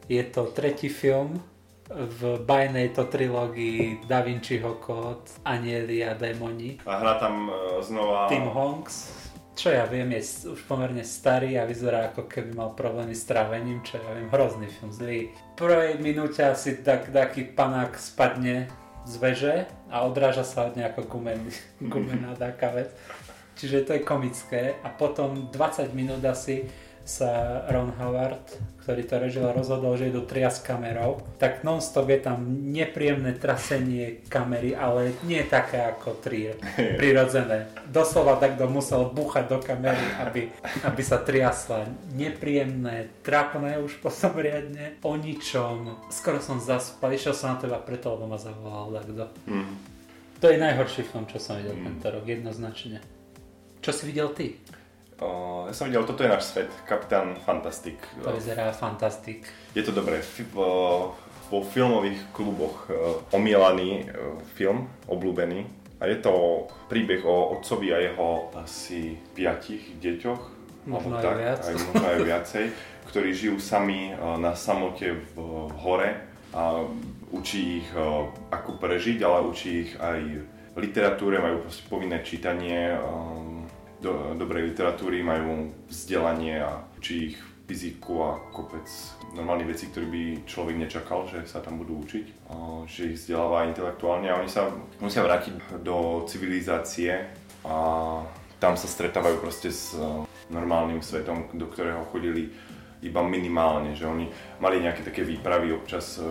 [0.07, 1.43] Je to tretí film
[1.91, 6.79] v bajnej to trilógii Da Vinciho kód, Anieli a démoni.
[6.87, 8.27] A hrá tam e, znova...
[8.27, 9.15] Tim Honks,
[9.55, 13.87] čo ja viem, je už pomerne starý a vyzerá ako keby mal problémy s trávením,
[13.87, 15.31] čo ja viem, hrozný film, zlý.
[15.31, 18.67] V prvej minúte asi tak, taký panák spadne
[19.07, 19.55] z veže
[19.87, 21.47] a odráža sa od nejako gumen,
[21.93, 22.91] gumená taká vec.
[23.57, 26.69] Čiže to je komické a potom 20 minút asi
[27.07, 28.43] sa Ron Howard,
[28.83, 31.23] ktorý to režil, rozhodol, že idú tria s kamerou.
[31.39, 32.43] Tak non-stop je tam
[32.75, 36.51] nepríjemné trasenie kamery, ale nie také ako tri
[37.01, 37.71] prirodzené.
[37.87, 40.51] Doslova takto musel búchať do kamery, aby,
[40.83, 41.87] aby sa triasla.
[42.19, 46.11] Nepríjemné, trápne už potom riadne, o ničom.
[46.11, 49.31] Skoro som zaspal, išiel som na teba preto, lebo ma zavolal takto.
[49.47, 49.95] Hm.
[50.43, 52.99] To je najhorší film, čo som videl tento rok, jednoznačne.
[53.81, 54.59] Čo si videl ty?
[55.21, 57.97] O, ja som videl, toto je náš svet, Kapitán Fantastik.
[58.21, 59.49] To vyzerá fantastik.
[59.73, 60.21] Je to dobré.
[60.53, 61.17] Vo,
[61.49, 62.91] vo filmových kluboch
[63.33, 64.13] omielaný
[64.61, 65.65] film, obľúbený.
[65.97, 70.43] A je to príbeh o otcovi a jeho asi piatich deťoch.
[70.85, 71.61] Možno aj tak, viac.
[71.65, 72.65] Aj, možno aj viacej.
[73.07, 76.11] ktorí žijú sami na samote v, v hore
[76.53, 76.85] a
[77.31, 77.89] učí ich,
[78.51, 80.21] ako prežiť, ale učí ich aj
[80.77, 82.93] literatúre, majú povinné čítanie,
[84.07, 88.87] do, dobrej literatúry, majú vzdelanie a učí ich fyziku a kopec
[89.35, 92.27] normálnych vecí, ktoré by človek nečakal, že sa tam budú učiť,
[92.87, 94.71] že ich vzdeláva intelektuálne a oni sa
[95.03, 97.27] musia vrátiť do civilizácie
[97.67, 97.77] a
[98.63, 100.01] tam sa stretávajú proste s e,
[100.49, 102.49] normálnym svetom, do ktorého chodili
[103.05, 106.25] iba minimálne, že oni mali nejaké také výpravy občas e,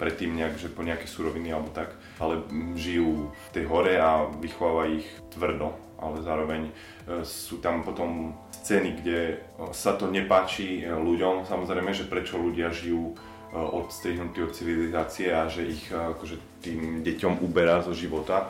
[0.00, 2.42] predtým nejak, že po nejaké suroviny alebo tak, ale
[2.74, 6.72] žijú v tej hore a vychováva ich tvrdo, ale zároveň e,
[7.22, 9.36] sú tam potom scény, kde e,
[9.76, 13.14] sa to nepáči e, ľuďom, samozrejme, že prečo ľudia žijú
[13.50, 18.46] odstrihnutí od civilizácie a že ich akože tým deťom uberá zo života.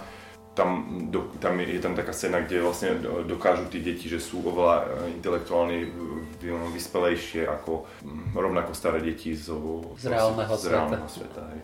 [0.53, 4.21] Tam, do, tam je, je tam taká scéna, kde vlastne do- dokážu tí deti, že
[4.21, 5.89] sú oveľa intelektuálne
[6.37, 11.49] vy- vyspelejšie ako mm, rovnako staré deti zo, Z reálneho z reálneho sveta.
[11.49, 11.61] Hej.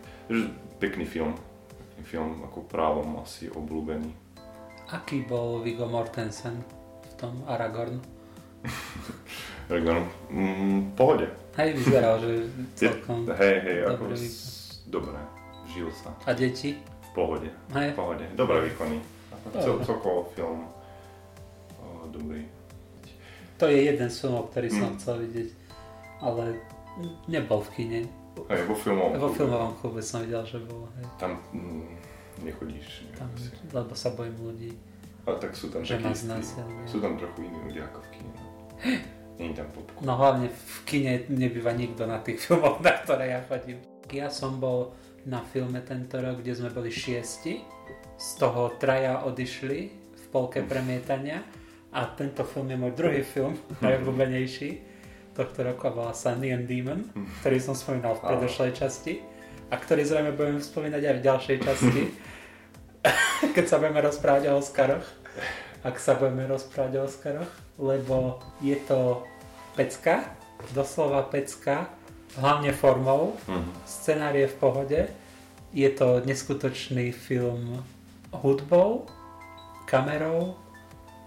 [0.81, 1.37] Pekný film.
[1.77, 4.26] Pekný film, ako právom asi obľúbený.
[4.87, 6.63] Aký bol Viggo Mortensen
[7.03, 7.99] v tom Aragorn?
[9.67, 11.27] Regon, mm, pohode.
[11.55, 12.47] Hej, vyzeral, že
[12.79, 14.25] Je, celkom hej, hej, ako s,
[14.85, 15.19] dobre,
[15.67, 16.15] žil sa.
[16.23, 16.79] A deti?
[16.79, 17.91] V pohode, Hej.
[17.91, 18.25] v pohode.
[18.33, 18.97] Dobré výkony.
[19.53, 19.83] Cel, Dobre.
[19.85, 20.67] celkovo film
[21.77, 22.43] o, dobrý.
[23.57, 24.95] To je jeden z filmov, ktorý som Mm.
[24.97, 25.49] chcel vidieť,
[26.19, 26.43] ale
[27.25, 27.99] nebol v kine.
[28.45, 29.35] Hej, vo filmovom Vo klube.
[29.35, 31.96] filmovom klube som videl, že bol, hej, Tam mm,
[32.43, 33.07] nechodíš.
[33.17, 33.49] tam, asi.
[33.73, 34.71] lebo sa bojím ľudí.
[35.27, 36.23] A tak sú tam Že takí.
[36.87, 38.33] Sú tam trochu iní ľudia ako v kine.
[39.37, 40.03] Není tam popcorn.
[40.07, 43.83] No hlavne v kine nebýva nikto na tých filmoch, na ktoré ja chodím.
[44.07, 44.95] Ja som bol
[45.27, 47.59] na filme tento rok, kde sme boli šiesti.
[48.17, 49.79] Z toho traja odišli
[50.15, 51.43] v polke premietania.
[51.91, 54.69] A tento film je môj druhý film, najobľúbenejší.
[55.35, 57.03] Tohto roka volá Sunny and Demon,
[57.43, 59.21] ktorý som spomínal v predošlej časti.
[59.67, 62.03] A ktorý zrejme budeme spomínať aj v ďalšej časti.
[63.55, 65.05] keď sa budeme rozprávať o Oscaroch.
[65.85, 67.51] Ak sa budeme rozprávať o Oscaroch.
[67.77, 69.23] Lebo je to
[69.77, 70.25] pecka,
[70.73, 71.89] doslova pecka,
[72.41, 73.37] hlavne formou.
[73.45, 73.71] Mhm.
[73.85, 74.99] Scenár je v pohode.
[75.73, 77.83] Je to neskutočný film
[78.31, 79.05] hudbou,
[79.85, 80.55] kamerou,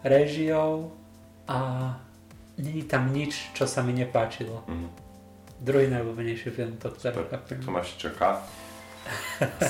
[0.04, 0.92] režiou
[1.46, 1.92] a
[2.58, 4.64] není tam nič, čo sa mi nepáčilo.
[4.66, 4.88] Mhm.
[5.60, 7.36] Druhý najobľúbenejší film tohto roka.
[7.36, 8.40] Tak to máš čaká.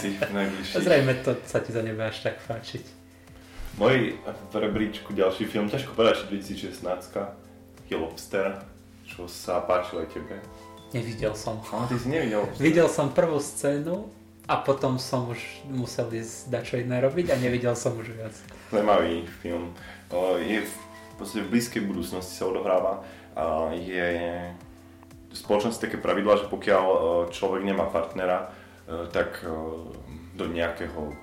[0.00, 0.82] Si najbližší.
[0.82, 2.84] Zrejme to sa ti to nebude až tak páčiť.
[3.78, 4.18] Môj
[4.50, 6.42] v rebríčku ďalší film, ťažko povedať, či
[6.74, 6.82] 2016
[7.86, 8.62] je Lobster,
[9.06, 10.36] čo sa páčilo aj tebe.
[10.90, 11.62] Nevidel som.
[11.70, 12.62] Ale ty si nevidel Lobster.
[12.62, 14.10] Videl som prvú scénu
[14.50, 15.38] a potom som už
[15.70, 18.34] musel ísť dačo iné robiť a nevidel som už viac.
[18.74, 19.70] Zaujímavý film.
[20.42, 20.74] Je v,
[21.14, 23.06] podstate v blízkej budúcnosti sa odohráva
[23.74, 24.08] je
[25.30, 26.84] v spoločnosti také pravidla, že pokiaľ
[27.30, 28.50] človek nemá partnera,
[29.10, 29.50] tak e,
[30.34, 31.14] do nejakého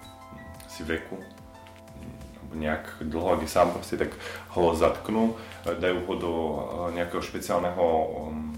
[0.67, 1.19] si veku
[2.37, 4.15] alebo nejak dlho, ak je sám proste, tak
[4.55, 5.35] ho zatknú,
[5.67, 6.59] e, dajú ho do e,
[6.95, 8.55] nejakého špeciálneho um,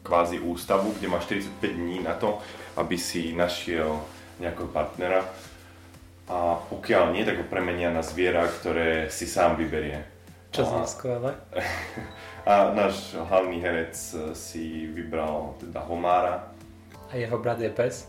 [0.00, 2.40] kvázi ústavu, kde má 45 dní na to,
[2.80, 4.00] aby si našiel
[4.40, 5.28] nejakého partnera
[6.30, 10.00] a pokiaľ nie, tak ho premenia na zviera, ktoré si sám vyberie.
[10.54, 11.34] Čo a, skvelé.
[12.50, 16.48] a náš hlavný herec e, si vybral teda Homára
[17.10, 18.06] A jeho brat je pes.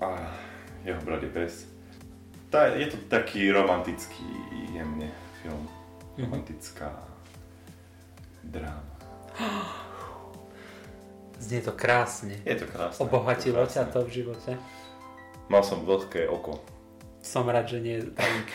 [0.00, 0.08] A
[0.84, 1.54] jeho brat je pes.
[2.50, 4.26] Tá, je to taký romantický
[4.74, 5.68] jemne film.
[6.16, 6.24] Mhm.
[6.26, 6.90] Romantická
[8.42, 8.90] dráma.
[11.40, 12.36] Znie to krásne.
[12.44, 13.00] Je to krásne.
[13.00, 14.52] Obohatilo to ťa to v živote.
[15.48, 16.60] Mal som veľké oko.
[17.24, 18.48] Som rád, že nie tank.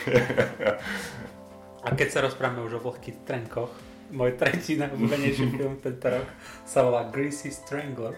[1.85, 3.73] A keď sa rozprávame už o vlhkých trenkoch,
[4.13, 6.27] môj tretí najobľúbenejší film tento rok
[6.65, 8.17] sa volá Greasy Strangler.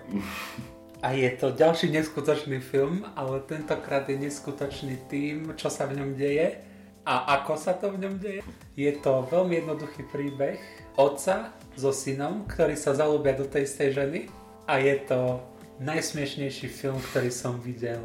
[1.05, 6.17] A je to ďalší neskutočný film, ale tentokrát je neskutočný tým, čo sa v ňom
[6.17, 6.57] deje
[7.05, 8.41] a ako sa to v ňom deje.
[8.73, 10.57] Je to veľmi jednoduchý príbeh
[10.97, 14.19] otca so synom, ktorí sa zalúbia do tej istej ženy
[14.65, 15.37] a je to
[15.77, 18.01] najsmiešnejší film, ktorý som videl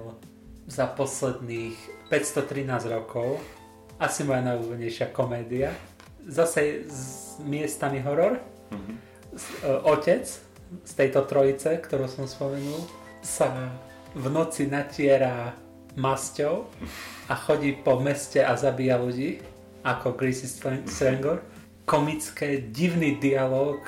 [0.68, 1.74] za posledných
[2.12, 3.40] 513 rokov.
[3.96, 5.72] Asi moja najobľúbenejšia komédia.
[6.28, 8.36] Zase s miestami horor.
[8.36, 8.42] E,
[9.82, 10.51] Otec
[10.84, 12.84] z tejto trojice, ktorú som spomenul,
[13.22, 13.70] sa
[14.12, 15.56] v noci natiera
[15.96, 16.68] masťou
[17.28, 19.40] a chodí po meste a zabíja ľudí
[19.84, 21.42] ako Greasy Stran- Strangler.
[21.82, 23.82] Komické, divný dialog,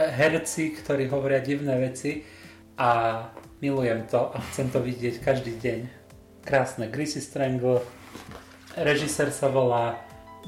[0.00, 2.24] herci, ktorí hovoria divné veci
[2.80, 3.22] a
[3.60, 5.80] milujem to a chcem to vidieť každý deň.
[6.44, 7.84] Krásne, Greasy Strangle,
[8.76, 10.00] režisér sa volá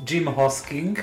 [0.04, 0.96] Jim Hosking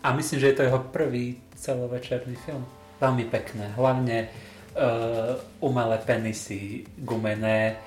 [0.00, 2.64] a myslím, že je to jeho prvý celovečerný film.
[2.98, 4.26] Veľmi pekné, hlavne
[4.74, 7.78] uh, umelé penisy, gumené,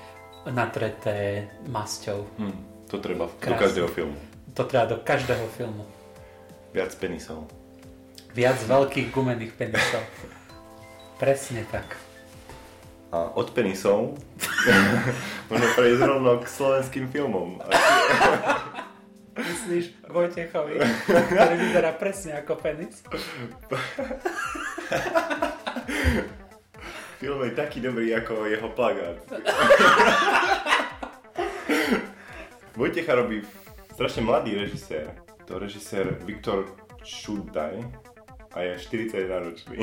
[0.48, 2.24] natreté masťou.
[2.40, 3.60] Hm, to treba do Krásne.
[3.60, 4.18] každého filmu.
[4.56, 5.84] To treba do každého filmu.
[6.72, 7.44] Viac penisov.
[8.32, 10.00] Viac veľkých gumených penisov.
[11.20, 11.96] Presne tak.
[13.12, 14.16] A od penisov
[15.52, 17.60] môžeme prejsť rovno k slovenským filmom.
[19.36, 23.04] Myslíš Vojtechovi, ktorý vyzerá presne ako penis?
[27.22, 29.22] Film je taký dobrý ako jeho plagát.
[32.78, 33.46] Vojtecha robí
[33.94, 35.14] strašne mladý režisér.
[35.46, 36.66] To režisér Viktor
[37.04, 37.84] Čudaj
[38.54, 39.78] a je 41 ročný.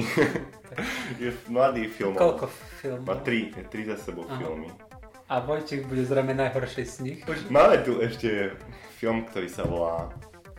[1.24, 2.16] je mladý film.
[2.18, 2.48] Koľko
[2.82, 3.08] filmov?
[3.08, 4.36] Má tri, tri za sebou Aha.
[4.36, 4.68] filmy.
[5.30, 7.20] A Vojtech bude zrejme najhorší z nich.
[7.54, 8.58] Máme tu ešte
[8.98, 10.10] film, ktorý sa volá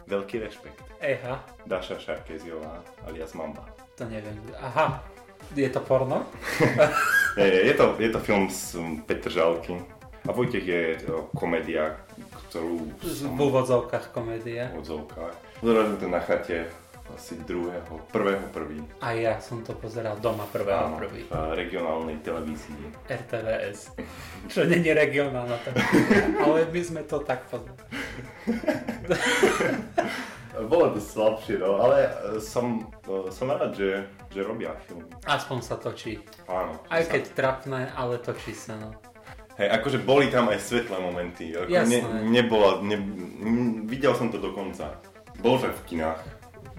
[0.07, 0.79] Veľký rešpekt.
[1.03, 3.67] Eha, Daša Šarkeziová alias Mamba.
[4.01, 4.33] To neviem.
[4.57, 5.05] Aha,
[5.53, 6.25] je to porno?
[7.39, 9.79] Je to, je to film z um, Petržalky.
[10.27, 10.83] A Vojtech je
[11.31, 11.95] komédia,
[12.51, 14.69] ktorú V som úvodzovkách komédia.
[14.75, 15.63] v odzovkách.
[15.63, 16.67] Pozeral to na chate
[17.11, 18.83] asi druhého, prvého prvý.
[18.99, 21.23] A ja som to pozeral doma prvého Áno, prvý.
[21.27, 23.07] v regionálnej televízii.
[23.07, 23.95] RTVS.
[24.53, 27.79] Čo není regionálna televízia, ale my sme to tak pozerali.
[30.51, 34.03] Bolo to slabšie, no, ale uh, som, uh, som rád, že,
[34.35, 35.07] že robia film.
[35.23, 36.19] Aspoň sa točí.
[36.51, 36.75] Áno.
[36.91, 38.91] Aj sa- keď trapné, ale točí sa, no.
[39.61, 41.53] Hej, akože boli tam aj svetlé momenty.
[41.53, 42.01] Ako Jasné.
[42.01, 42.97] ne, nebola, ne,
[43.85, 44.97] videl som to dokonca.
[45.39, 46.21] Bolo to v kinách.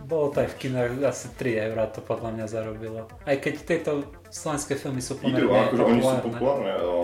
[0.02, 3.06] Bolo to aj v kinách, asi 3 eurá to podľa mňa zarobilo.
[3.24, 3.92] Aj keď tieto
[4.34, 6.74] slovenské filmy sú pomerne Idú, akože oni sú populárne.
[6.82, 6.98] O,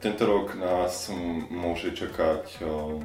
[0.00, 1.12] tento rok nás
[1.52, 2.98] môže čakať o,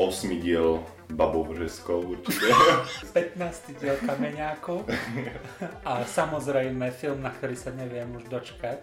[0.00, 0.80] 8 diel
[1.12, 2.48] Babov Řeskov určite.
[3.36, 3.80] 15.
[3.80, 4.88] diel Kameňákov
[5.88, 8.80] a samozrejme film, na ktorý sa neviem už dočkať.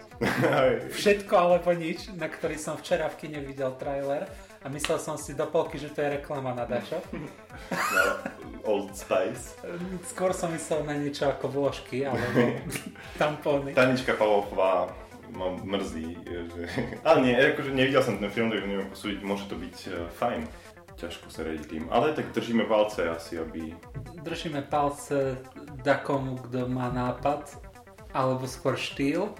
[0.94, 5.34] Všetko alebo nič, na ktorý som včera v kine videl trailer a myslel som si
[5.34, 7.00] do polky, že to je reklama na dačo.
[7.72, 8.04] Na
[8.68, 9.56] Old Spice.
[10.04, 12.60] Skôr som myslel na niečo ako vložky alebo
[13.22, 13.72] tampóny.
[13.72, 14.92] Tanička Pavlová
[15.32, 16.62] ma mrzí, že...
[17.06, 20.42] Ale nie, akože nevidel som ten film, takže neviem posúdiť, môže to byť e, fajn.
[21.00, 23.72] Ťažko sa radiť tým, ale tak držíme palce asi, aby...
[24.20, 25.40] Držíme palce
[25.80, 27.48] dakomu, kto má nápad,
[28.12, 29.32] alebo skôr štýl,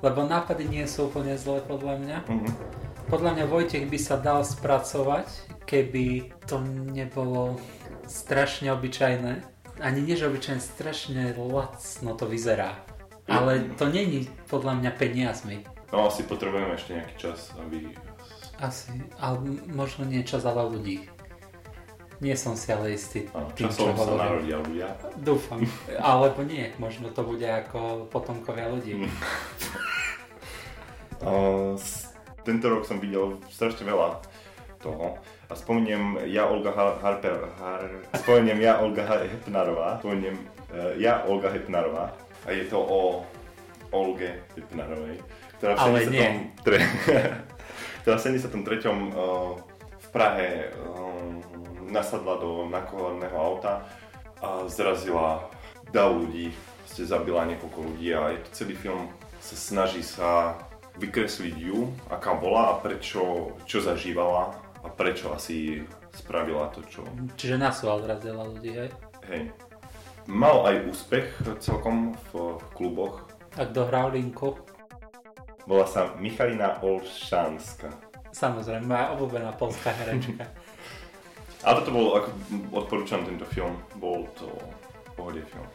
[0.00, 2.18] lebo nápady nie sú úplne zlé podľa mňa.
[2.32, 2.50] Mhm.
[3.12, 5.28] Podľa mňa Vojtech by sa dal spracovať,
[5.68, 6.64] keby to
[6.96, 7.60] nebolo
[8.08, 9.44] strašne obyčajné.
[9.84, 12.80] Ani nie, že obyčajne, strašne lacno to vyzerá.
[13.28, 15.60] Ale to není podľa mňa peniazmi.
[15.92, 17.92] No asi potrebujeme ešte nejaký čas, aby...
[18.58, 19.36] Asi, ale
[19.66, 21.06] možno nie čas, ale ľudí.
[22.18, 24.18] Nie som si ale istý Áno, tým, čo sa hovorím.
[24.20, 24.88] narodia ľudia.
[25.18, 25.58] Dúfam.
[25.98, 28.94] Alebo nie, možno to bude ako potomkovia ľudí.
[31.22, 32.10] Uh, s-
[32.42, 34.18] tento rok som videl strašne veľa
[34.82, 35.22] toho.
[35.46, 40.34] A spomeniem ja Olga Har- Harper, Har, spomeniem ja Olga Hepnarová, spomeniem
[40.74, 42.10] uh, ja Olga Hepnarová
[42.42, 43.22] a je to o
[43.94, 45.22] Olge Hepnarovej,
[45.60, 46.82] ktorá v Ale 73.
[48.02, 48.90] ktorá v 73.
[48.90, 49.58] Uh,
[50.02, 51.38] v Prahe um,
[51.88, 53.86] nasadla do nakovaného auta
[54.42, 55.46] a zrazila
[55.94, 56.50] dav ľudí,
[56.86, 59.06] ste zabila niekoľko ľudí a je to celý film
[59.42, 60.58] sa snaží sa
[60.98, 67.02] vykresliť ju, aká bola a prečo, čo zažívala a prečo asi spravila to, čo...
[67.38, 68.90] Čiže nás sú odrazila ľudí, hej?
[69.30, 69.42] Hej.
[70.28, 71.26] Mal aj úspech
[71.58, 73.26] celkom v, kluboch.
[73.58, 74.54] A kto hral Linku?
[75.62, 77.86] Volá sa Michalina Olšanska.
[78.34, 80.48] Samozrejme, moja obľúbená polská herečka.
[81.62, 82.28] A toto bol, ako
[82.74, 84.50] odporúčam tento film, bol to
[85.14, 85.68] pohode film.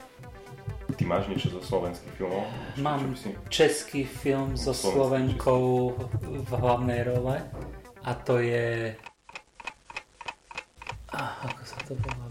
[1.00, 2.44] Ty máš niečo zo slovenských filmov?
[2.84, 3.28] Mám čo si...
[3.48, 5.96] český film so Slovenkou
[6.28, 7.40] v hlavnej role
[8.04, 9.00] a to je...
[11.16, 12.28] Ah, ako sa to volá?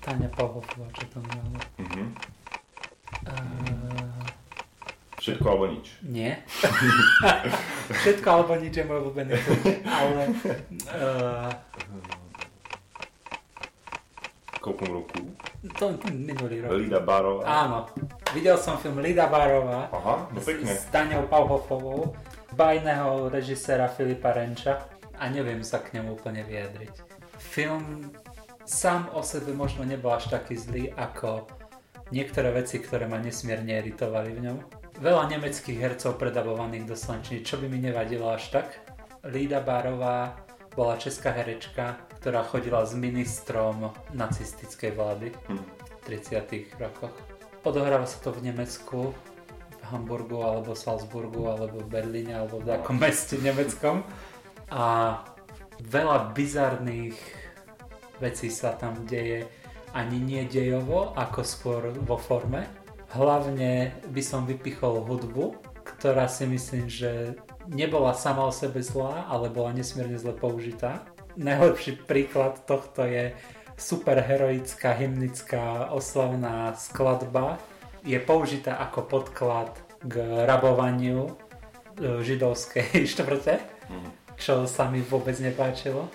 [0.00, 1.60] Táňa Pavlová, čo tam hrala.
[1.84, 2.04] Mhm.
[3.28, 3.83] Uh,
[5.24, 5.86] Všetko alebo nič.
[6.04, 6.36] nie.
[8.04, 9.32] Všetko alebo nič je môj obľúbený
[9.88, 10.22] ale...
[10.92, 11.48] Uh,
[14.60, 15.20] Koľkom roku?
[15.80, 16.76] to minulý rok.
[16.76, 17.44] Lida Barová.
[17.44, 17.88] Áno,
[18.36, 20.72] videl som film Lida Barová Aha, no pekne.
[20.72, 22.12] s, Taňou Pavhofovou,
[22.52, 24.84] bajného režiséra Filipa Renča
[25.16, 26.92] a neviem sa k nemu úplne vyjadriť.
[27.40, 28.12] Film
[28.64, 31.48] sám o sebe možno nebol až taký zlý ako
[32.12, 34.83] niektoré veci, ktoré ma nesmierne iritovali v ňom.
[34.94, 38.78] Veľa nemeckých hercov predabovaných do Slančiny, čo by mi nevadilo až tak.
[39.26, 40.38] Lída Barová
[40.78, 45.58] bola česká herečka, ktorá chodila s ministrom nacistickej vlády Hm.
[45.58, 47.14] v 30 rokoch.
[47.66, 52.94] Odohráva sa to v Nemecku, v Hamburgu, alebo Salzburgu, alebo v Berlíne, alebo v takom
[53.04, 54.06] meste nemeckom.
[54.70, 55.18] A
[55.82, 57.18] veľa bizarných
[58.22, 59.42] vecí sa tam deje,
[59.90, 62.83] ani nie dejovo, ako skôr vo forme.
[63.14, 65.54] Hlavne by som vypichol hudbu,
[65.86, 67.38] ktorá si myslím, že
[67.70, 71.06] nebola sama o sebe zlá, ale bola nesmierne zle použitá.
[71.38, 73.30] Najlepší príklad tohto je
[73.78, 77.62] superheroická, hymnická, oslavná skladba.
[78.02, 79.70] Je použitá ako podklad
[80.02, 81.32] k rabovaniu e,
[82.18, 83.62] židovskej štvrte,
[84.34, 86.10] čo sa mi vôbec nepáčilo.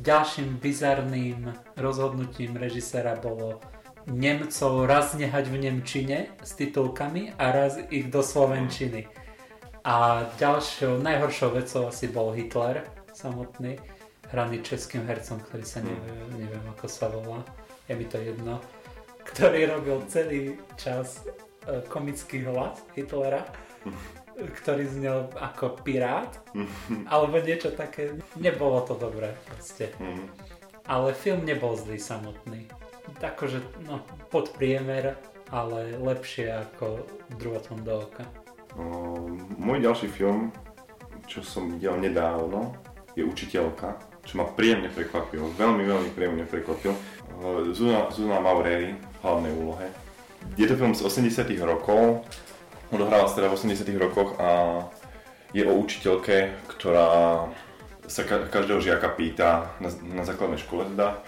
[0.00, 3.60] Ďalším bizarným rozhodnutím režisera bolo
[4.08, 9.04] Nemcov raz nehať v Nemčine s titulkami a raz ich do Slovenčiny.
[9.84, 13.76] A ďalšou, najhoršou vecou asi bol Hitler samotný,
[14.32, 17.40] hraný českým hercom, ktorý sa neviem, neviem ako sa volá,
[17.84, 18.60] je mi to jedno,
[19.28, 21.24] ktorý robil celý čas
[21.68, 23.44] e, komický hlas Hitlera,
[24.38, 26.32] ktorý znel ako pirát,
[27.12, 28.16] alebo niečo také.
[28.40, 29.92] Nebolo to dobré proste.
[30.00, 30.24] Mhm.
[30.88, 32.64] Ale film nebol zlý samotný.
[33.18, 33.98] Akože, no,
[34.30, 35.18] podpriemer,
[35.50, 37.02] ale lepšie ako
[37.40, 38.24] druhotom do oka.
[38.78, 39.26] O,
[39.58, 40.54] môj ďalší film,
[41.26, 42.78] čo som videl nedávno,
[43.18, 45.50] je Učiteľka, čo ma príjemne prekvapilo.
[45.58, 46.94] Veľmi, veľmi príjemne prekvapil.
[46.94, 49.90] O, Zuna, Zuna Maureri v hlavnej úlohe.
[50.54, 52.22] Je to film z 80 rokov,
[52.94, 54.80] odohráva sa teda v 80 rokoch a
[55.50, 57.08] je o učiteľke, ktorá
[58.08, 61.20] sa ka- každého žiaka pýta na, na základnej škole teda,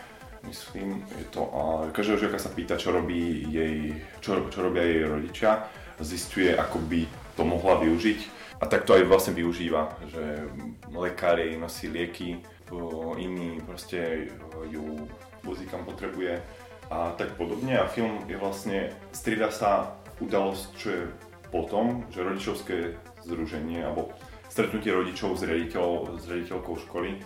[0.47, 1.49] myslím, je to,
[1.93, 5.69] každého žiaka sa pýta, čo robí jej, čo, čo robia jej rodičia,
[6.01, 7.05] zistuje, ako by
[7.37, 8.21] to mohla využiť.
[8.61, 10.45] A tak to aj vlastne využíva, že
[10.93, 14.29] lekár jej nosí lieky, o, iný proste
[14.69, 15.09] ju
[15.41, 16.45] vozíkam potrebuje
[16.93, 17.81] a tak podobne.
[17.81, 21.03] A film je vlastne, strieda sa udalosť, čo je
[21.49, 22.77] potom, že rodičovské
[23.25, 24.13] združenie alebo
[24.53, 27.17] stretnutie rodičov s, riaditeľ, s riaditeľkou školy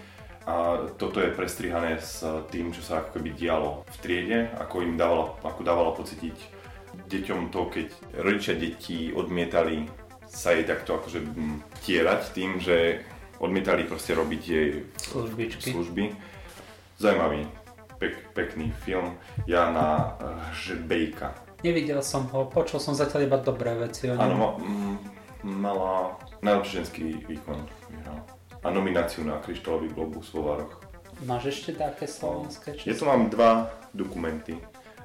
[0.45, 0.55] a
[1.01, 2.21] toto je prestrihané s
[2.53, 6.37] tým, čo sa ako keby dialo v triede, ako im dávala, ako dávala pocítiť
[6.95, 7.87] deťom to, keď
[8.21, 9.89] rodičia detí odmietali
[10.25, 11.21] sa jej takto akože
[11.81, 13.01] tierať tým, že
[13.39, 14.69] odmietali proste robiť jej
[15.01, 15.71] Službičky.
[15.73, 16.05] služby.
[16.99, 17.47] Zajímavý,
[17.99, 19.15] pek, pekný film.
[19.47, 20.15] Jana
[20.55, 21.35] Žbejka.
[21.65, 24.39] Nevidel som ho, počul som zatiaľ iba dobré veci o Áno, ňom.
[24.39, 24.97] ma, mm,
[25.57, 25.93] mala
[26.45, 27.59] najlepší ženský výkon.
[28.65, 30.81] A nomináciu na Kryštálový globus vo Vároch.
[31.29, 33.13] Máš ešte také slovenské Ja tu číslo?
[33.13, 34.57] mám dva dokumenty.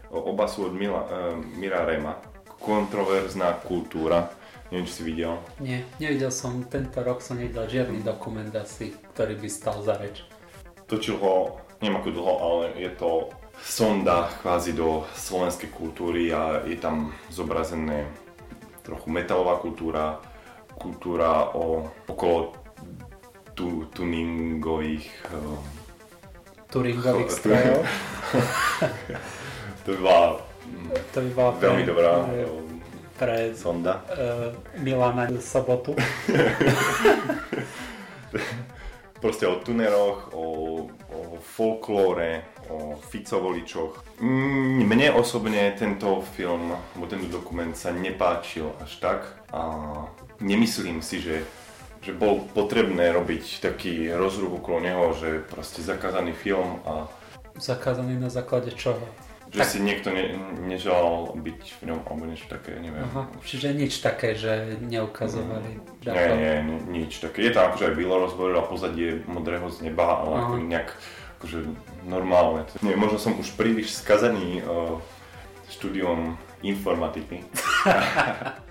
[0.10, 2.18] Oba sú od Mila, uh, Mira Rema.
[2.58, 4.32] Kontroverzná kultúra.
[4.72, 5.34] Neviem, či si videl.
[5.60, 10.24] Nie, nevidel som, tento rok som nevidel žiadny dokument asi, ktorý by stal za reč.
[10.88, 16.78] Točil ho, neviem ako dlho, ale je to sonda kvázi do slovenskej kultúry a je
[16.78, 18.08] tam zobrazené
[18.86, 20.22] trochu metalová kultúra,
[20.78, 22.56] kultúra o, okolo
[23.60, 25.60] tu, tuningových uh,
[26.72, 27.82] Turingových strojov.
[29.84, 32.80] to by bola mm, To by bola pre- veľmi dobrá pre- um,
[33.20, 34.00] pre sonda.
[34.16, 35.92] uh, Milana sobotu.
[39.20, 40.46] Proste o tuneroch, o,
[41.12, 44.24] o folklóre, o Ficovoličoch.
[44.24, 49.62] Mm, Mne osobne tento film, alebo tento dokument sa nepáčil až tak a
[50.40, 51.44] nemyslím si, že,
[52.00, 57.08] že bol potrebné robiť taký rozruch okolo neho, že proste zakázaný film a
[57.60, 59.04] Zakázaný na základe čoho?
[59.50, 59.70] že Tak.
[59.74, 60.38] si niekto ne,
[60.70, 63.02] neželal byť v ňom alebo niečo také, neviem.
[63.02, 65.82] Aha, čiže nič také, že neukazovali.
[66.06, 67.50] Nie, nie, nie, nič také.
[67.50, 70.42] Je tam akože aj Bilo rozbor a pozadie modrého z neba, ale Aha.
[70.46, 70.90] ako nejak
[71.42, 71.60] akože
[72.06, 72.62] normálne.
[72.86, 75.02] Nie, možno som už príliš skazaný uh,
[75.74, 77.42] štúdiom informatiky.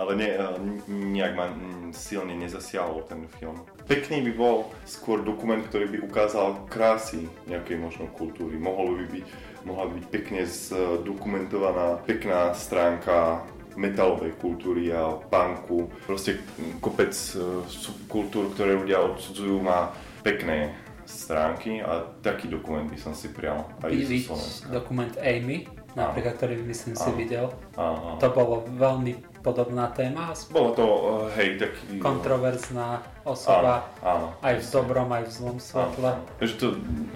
[0.00, 0.56] ale nie, uh,
[0.88, 3.60] nejak ma mm, silne nezasiahol ten film.
[3.84, 4.56] Pekný by bol
[4.88, 8.56] skôr dokument, ktorý by ukázal krásy nejakej možno kultúry.
[8.56, 9.26] Mohol by byť,
[9.68, 13.44] mohla by byť pekne zdokumentovaná pekná stránka
[13.76, 15.90] metalovej kultúry a punku.
[16.06, 16.42] Proste
[16.82, 19.94] kopec e, subkultúr, ktoré ľudia odsudzujú, má
[20.26, 20.74] pekné
[21.06, 24.70] stránky a taký dokument by som si prial aj Slovenska.
[24.70, 25.66] dokument Amy,
[25.98, 27.18] napríklad, ktorý myslím si Áno.
[27.18, 27.46] videl.
[27.74, 28.14] Áno.
[28.22, 31.02] To bolo veľmi podobná téma, Bolo to, uh,
[31.36, 31.98] hej, taký...
[31.98, 34.44] kontroverzná osoba, áno, áno.
[34.44, 36.10] aj v dobrom, aj v zlom svetle.
[36.16, 36.66] Áno, Takže to,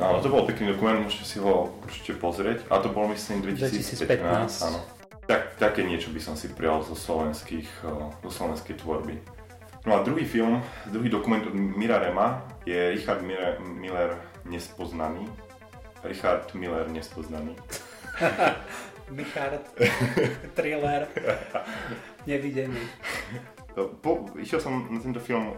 [0.01, 2.64] áno, to bol pekný dokument, môžete si ho určite pozrieť.
[2.72, 4.09] A to bol myslím 2015.
[4.09, 4.68] 2015.
[4.72, 4.81] Áno.
[5.25, 9.16] Tak, také niečo by som si prijal zo slovenských, eh, zo slovenskej tvorby.
[9.85, 14.16] No a druhý film, druhý dokument od Mira Rema je Richard Miller, Miller
[14.49, 15.29] Nespoznaný.
[16.05, 17.57] Richard Miller Nespoznaný.
[19.15, 19.62] Michard,
[20.59, 21.07] thriller,
[22.27, 22.83] nevidený.
[24.03, 25.55] Po, išiel som na tento film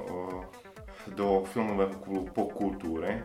[1.16, 3.24] do filmového klubu po kultúre,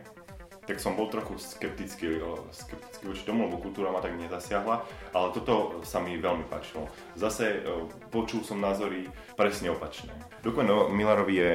[0.68, 2.22] tak som bol trochu skeptický,
[2.54, 6.88] skeptický voči tomu, lebo kultúra ma tak nezasiahla, ale toto sa mi veľmi páčilo.
[7.18, 7.66] Zase
[8.14, 10.14] počul som názory presne opačné.
[10.46, 11.52] O Millerovi je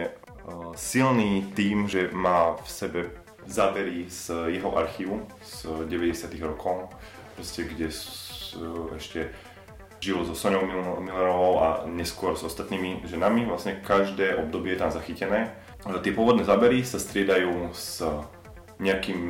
[0.74, 3.00] silný tým, že má v sebe
[3.46, 6.90] zábery z jeho archívu z 90 rokov,
[7.38, 7.88] proste kde
[8.94, 9.34] ešte
[10.00, 13.48] žil so Soňou Mil- Millerovou a neskôr s ostatnými ženami.
[13.48, 15.56] Vlastne každé obdobie je tam zachytené.
[15.82, 18.04] Ale Tie pôvodné zábery sa striedajú s
[18.76, 19.20] nejakým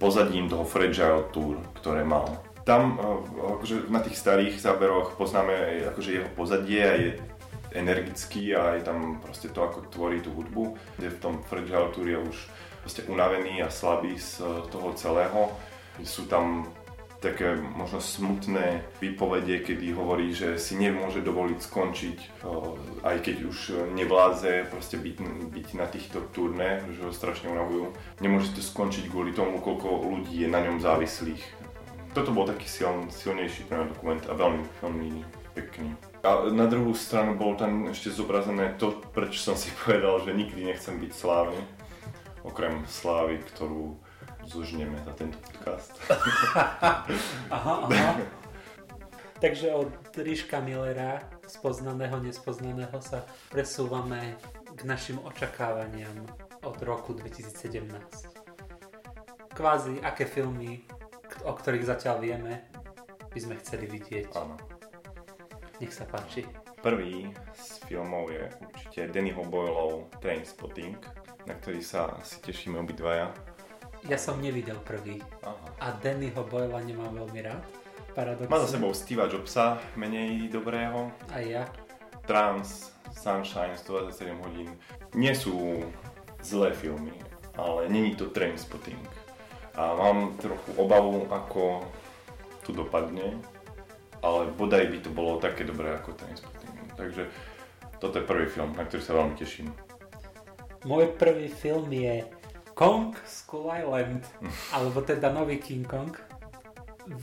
[0.00, 2.40] pozadím toho Fragile Tour, ktoré mal.
[2.66, 7.10] Tam eh, akože na tých starých záberoch poznáme akože jeho pozadie a je
[7.72, 10.76] energický a je tam proste to, ako tvorí tú hudbu.
[10.98, 12.36] Kde v tom Fragile Tour je už
[12.82, 15.52] proste unavený a slabý z eh, toho celého.
[16.02, 16.66] Sú tam
[17.22, 22.18] také možno smutné výpovede, kedy hovorí, že si nemôže dovoliť skončiť,
[23.06, 23.58] aj keď už
[23.94, 25.16] nevládze proste byť,
[25.54, 27.94] byť na týchto turné, že ho strašne unavujú.
[28.18, 31.70] Nemôže to skončiť kvôli tomu, koľko ľudí je na ňom závislých.
[32.12, 35.08] Toto bol taký siln, silnejší pre dokument a veľmi, veľmi
[35.54, 35.96] pekný.
[36.26, 40.66] A na druhú stranu bolo tam ešte zobrazené to, prečo som si povedal, že nikdy
[40.66, 41.62] nechcem byť slávny.
[42.42, 43.96] Okrem slávy, ktorú
[44.42, 45.94] zožneme za tento podcast.
[47.56, 48.18] Aha, aha.
[49.38, 54.38] Takže od Ríška Millera, spoznaného, nespoznaného, sa presúvame
[54.74, 56.14] k našim očakávaniam
[56.62, 57.90] od roku 2017.
[59.54, 60.82] Kvázi, aké filmy
[61.42, 62.66] o ktorých zatiaľ vieme,
[63.34, 64.30] by sme chceli vidieť.
[64.38, 64.54] Áno.
[65.82, 66.46] Nech sa páči.
[66.82, 70.98] Prvý z filmov je určite Dannyho Boyleov Trainspotting,
[71.46, 73.34] na ktorý sa asi tešíme obidvaja.
[74.10, 75.54] Ja som nevidel prvý Aha.
[75.78, 77.62] a Dannyho Boyla nemám veľmi rád.
[78.12, 78.50] Paradoxne.
[78.50, 81.14] Má za sebou Steve'a Jobsa, menej dobrého.
[81.30, 81.64] A ja.
[82.26, 84.68] Trans, Sunshine, 127 hodín.
[85.14, 85.86] Nie sú
[86.42, 87.14] zlé filmy,
[87.54, 89.00] ale není to Trainspotting.
[89.78, 91.86] A mám trochu obavu, ako
[92.66, 93.38] tu dopadne,
[94.20, 96.92] ale bodaj by to bolo také dobré ako Trainspotting.
[96.98, 97.30] Takže
[98.02, 99.70] toto je prvý film, na ktorý sa veľmi teším.
[100.82, 102.26] Môj prvý film je
[102.74, 104.24] Kong Skull Island,
[104.72, 106.12] alebo teda nový King Kong.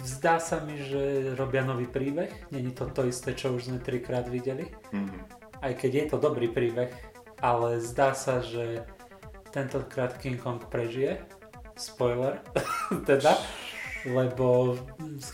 [0.03, 2.51] Zdá sa mi, že robia nový príbeh.
[2.51, 4.67] Není to to isté, čo už sme trikrát videli.
[4.91, 5.39] Mhm.
[5.59, 6.91] Aj keď je to dobrý príbeh,
[7.43, 8.83] ale zdá sa, že
[9.51, 11.19] tentokrát King Kong prežije.
[11.79, 12.43] Spoiler,
[13.09, 13.39] teda.
[14.07, 14.79] Lebo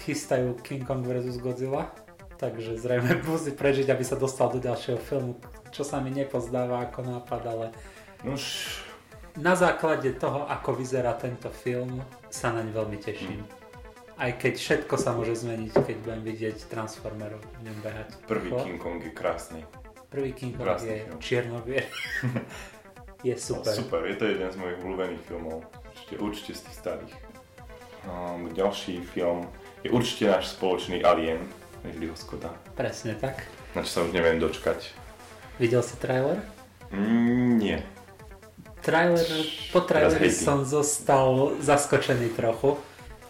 [0.05, 1.37] chystajú King Kong vs.
[1.37, 1.93] Godzilla.
[2.35, 5.37] Takže zrejme musí prežiť, aby sa dostal do ďalšieho filmu,
[5.71, 7.67] čo sa mi nepozdáva ako nápad, ale
[8.25, 8.81] Nož,
[9.35, 11.99] na základe toho, ako vyzerá tento film,
[12.31, 13.43] sa naň veľmi teším.
[14.15, 18.09] Aj keď všetko sa môže zmeniť, keď budem vidieť Transformerov v ňom behať.
[18.23, 18.63] prvý Rýchlo.
[18.63, 19.61] King Kong je krásny.
[20.07, 21.19] Prvý King Kong Krásny je film.
[21.19, 21.57] čierno
[23.27, 23.73] Je super.
[23.73, 25.65] Super, je to jeden z mojich obľúbených filmov.
[25.91, 27.15] Určite, určite z tých starých.
[28.05, 29.49] Um, ďalší film
[29.81, 31.41] je určite náš spoločný Alien,
[31.81, 32.53] Ridleyho Scotta.
[32.77, 33.49] Presne tak.
[33.73, 34.93] Na čo sa už neviem dočkať.
[35.57, 36.37] Videl si trailer?
[36.93, 37.77] Mm, nie.
[38.85, 39.25] Trailer,
[39.73, 42.77] po traileri som zostal zaskočený trochu,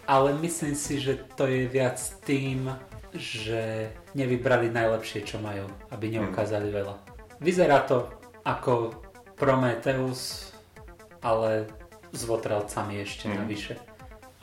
[0.03, 1.95] ale myslím si, že to je viac
[2.27, 2.67] tým,
[3.15, 5.63] že nevybrali najlepšie, čo majú,
[5.95, 6.95] aby neukázali veľa.
[7.39, 8.11] Vyzerá to
[8.43, 8.91] ako
[9.39, 10.51] Prometheus,
[11.23, 11.71] ale
[12.11, 13.35] s votrelcami ešte Mhm.
[13.39, 13.73] navyše.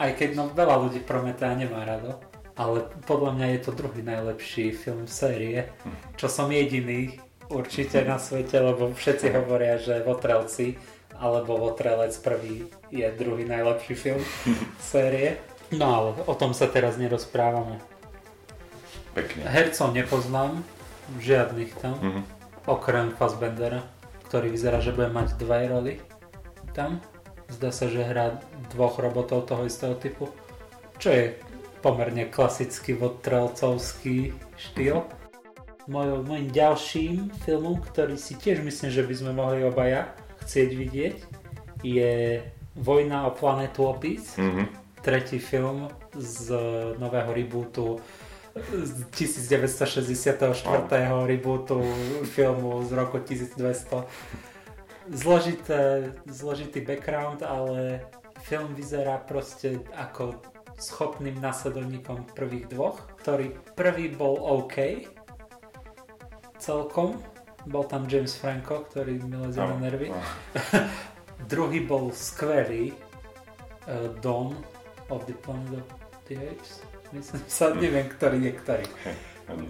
[0.01, 2.17] Aj keď no, veľa ľudí Prometea nemá rado,
[2.57, 5.69] ale podľa mňa je to druhý najlepší film série,
[6.17, 10.77] čo som jediný určite na svete, lebo všetci hovoria, že Votrelci
[11.23, 14.23] alebo Votrelec prvý je druhý najlepší film
[14.83, 15.39] série.
[15.71, 17.79] No ale o tom sa teraz nerozprávame.
[19.15, 19.47] Pekne.
[19.47, 20.61] Hercov nepoznám,
[21.23, 22.23] žiadnych tam, Mhm.
[22.67, 23.87] okrem Fassbendera,
[24.27, 25.95] ktorý vyzerá, že bude mať dve roli
[26.73, 26.99] tam.
[27.53, 28.41] Zdá sa, že hrá
[28.73, 30.33] dvoch robotov toho istého typu,
[30.97, 31.37] čo je
[31.85, 35.05] pomerne klasický vodtrelcovský štýl.
[35.85, 37.13] Moj, môjim ďalším
[37.45, 40.09] filmom, ktorý si tiež myslím, že by sme mohli obaja
[40.43, 41.17] chcieť vidieť,
[41.83, 44.65] je Vojna o planetu Opis Mhm.
[45.03, 46.55] tretí film z
[46.97, 48.01] nového rebootu
[48.73, 51.27] z 1964.
[51.27, 51.83] rebootu
[52.29, 54.05] filmu z roku 1200.
[55.11, 58.07] Zložité, zložitý background, ale
[58.45, 60.35] film vyzerá proste ako
[60.79, 65.09] schopným následovníkom prvých dvoch, ktorý prvý bol OK
[66.59, 67.19] celkom,
[67.67, 70.09] bol tam James Franco, ktorý mi lezie na nervy.
[71.53, 72.95] Druhý bol skvelý,
[73.87, 74.55] uh, Dawn
[75.11, 76.83] of the Planet of the Apes.
[77.13, 78.87] Myslím sa, neviem, ktorý je ktorý.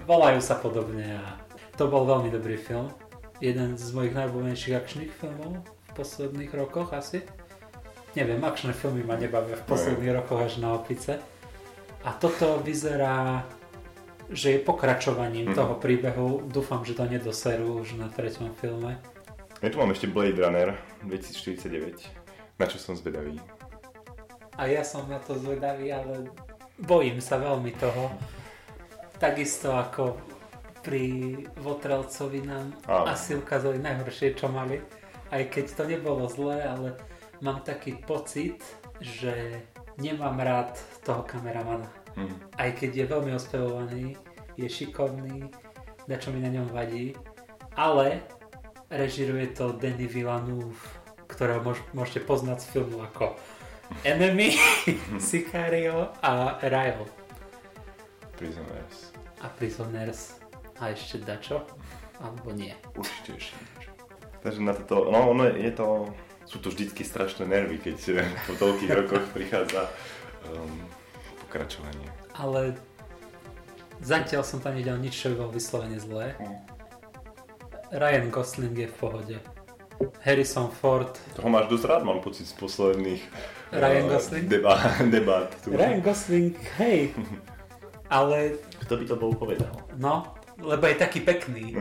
[0.07, 1.43] Volajú sa podobne a
[1.75, 2.87] to bol veľmi dobrý film.
[3.43, 7.27] Jeden z mojich najobľúbenejších akčných filmov v posledných rokoch asi.
[8.15, 11.19] Neviem, akčné filmy ma nebavia v posledných rokoch až na opice.
[12.07, 13.43] A toto vyzerá,
[14.33, 15.55] že je pokračovaním Mhm.
[15.55, 16.27] toho príbehu.
[16.47, 18.97] Dúfam, že to nedoserú už na treťom filme.
[19.61, 22.03] Ja tu mám ešte Blade Runner 2049,
[22.57, 23.39] na čo som zvedavý.
[24.53, 26.29] A ja som na to zvedavý, ale
[26.77, 28.11] bojím sa veľmi toho.
[29.17, 30.19] Takisto ako
[30.83, 31.07] pri
[31.57, 33.07] Votrelcovi nám Áno.
[33.07, 34.83] asi ukázali najhoršie, čo mali.
[35.31, 36.99] Aj keď to nebolo zlé, ale
[37.39, 38.59] mám taký pocit,
[38.99, 39.63] že
[39.95, 41.87] nemám rád toho kameramana.
[42.17, 42.35] Mhm.
[42.59, 44.05] Aj keď je veľmi ospevovaný,
[44.57, 45.49] je šikovný,
[46.13, 47.17] čo mi na ňom vadí,
[47.73, 48.21] ale
[48.93, 50.77] režiruje to Denis Villeneuve,
[51.25, 53.33] ktorého môž, môžete poznať z filmu ako
[54.05, 54.53] Enemy,
[55.21, 57.09] Sicario a Ryle
[58.37, 59.13] Prisoners.
[59.41, 60.21] a Prisoners
[60.83, 61.65] a ešte dačo,
[62.21, 62.75] alebo nie.
[62.99, 63.57] Určite ešte.
[64.43, 66.11] Takže na toto, no ono je to,
[66.51, 67.97] sú to vždycky strašné nervy, keď
[68.51, 69.89] po toľkých rokoch prichádza
[70.51, 70.83] um,
[71.53, 72.09] pokračovanie.
[72.33, 72.73] Ale
[74.01, 76.33] zatiaľ som tam nevidel nič, čo by bolo vyslovene zlé.
[77.93, 79.37] Ryan Gosling je v pohode.
[80.25, 81.13] Harrison Ford.
[81.37, 83.21] Toho máš dosť rád, mám pocit z posledných
[83.85, 84.45] Ryan eh, Gosling?
[84.49, 84.81] Deba,
[85.21, 85.53] debát.
[85.61, 85.77] Tu.
[85.77, 87.13] Ryan Gosling, hej.
[88.09, 88.57] Ale
[88.89, 89.73] Kto by to bol povedal?
[90.01, 91.77] no, lebo je taký pekný.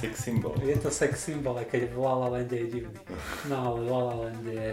[0.00, 0.56] Sex symbol.
[0.64, 3.00] Je to sex symbol, aj keď v La La Lande je divný.
[3.48, 4.66] No ale v La La Land je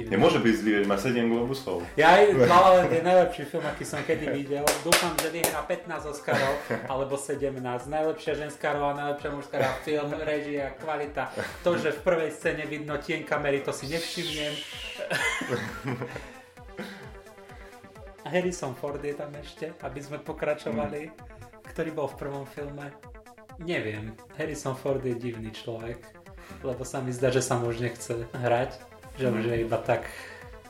[0.00, 0.16] divný.
[0.16, 1.84] Nemôže byť zlý, veď má 7 globusov.
[2.00, 4.64] Ja aj La La Land je najlepší film, aký som kedy videl.
[4.80, 6.56] Dúfam, že vyhrá 15 Oscarov,
[6.88, 7.60] alebo 17.
[7.86, 11.28] Najlepšia ženská rola, najlepšia mužská rola, film, režia, kvalita.
[11.60, 14.56] To, že v prvej scéne vidno tieň kamery, to si nevšimnem.
[18.24, 21.10] Harrison Ford je tam ešte, aby sme pokračovali,
[21.72, 22.92] ktorý bol v prvom filme.
[23.60, 26.00] Neviem, Harrison Ford je divný človek,
[26.64, 30.06] lebo sa mi zdá, že sa mu už nechce hrať, že už je iba tak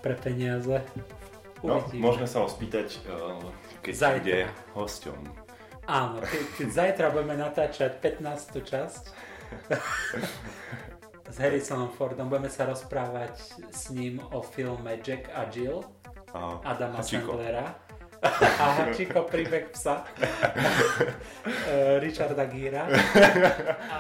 [0.01, 0.81] pre peniaze.
[1.61, 2.01] No, Uvidíme.
[2.09, 3.37] môžeme sa ho spýtať, uh,
[3.85, 4.17] keď Zajtra.
[4.17, 4.39] bude
[4.73, 5.19] hosťom.
[5.91, 8.63] Áno, keď, keď zajtra budeme natáčať 15.
[8.63, 9.03] časť
[11.27, 13.35] s Harrisonom Fordom, budeme sa rozprávať
[13.75, 15.83] s ním o filme Jack a Jill
[16.31, 17.35] A Adama Hachiko.
[17.35, 17.75] Sandlera
[18.23, 20.05] a Hachiko príbeh psa
[21.67, 22.87] eh, Richarda Gíra
[23.91, 23.99] a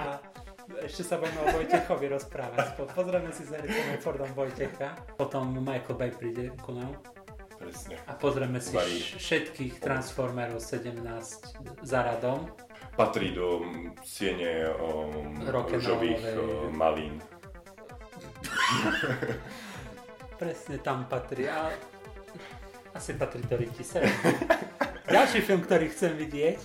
[0.79, 2.75] ešte sa budeme o Vojtechovi rozprávať.
[2.75, 6.97] Po- Pozrieme si s Harrisonom Fordom Vojtecha, potom Michael Bay príde ku nám
[7.55, 7.97] Presne.
[8.05, 12.49] a pozrieme si š- všetkých Transformerov 17 za radom.
[12.93, 17.21] Patrí do mm, siene um, rúžových uh, malín.
[20.41, 21.47] Presne tam patrí.
[21.47, 21.69] A
[22.91, 24.01] asi patrí do Rytise.
[25.11, 26.59] Ďalší film, ktorý chcem vidieť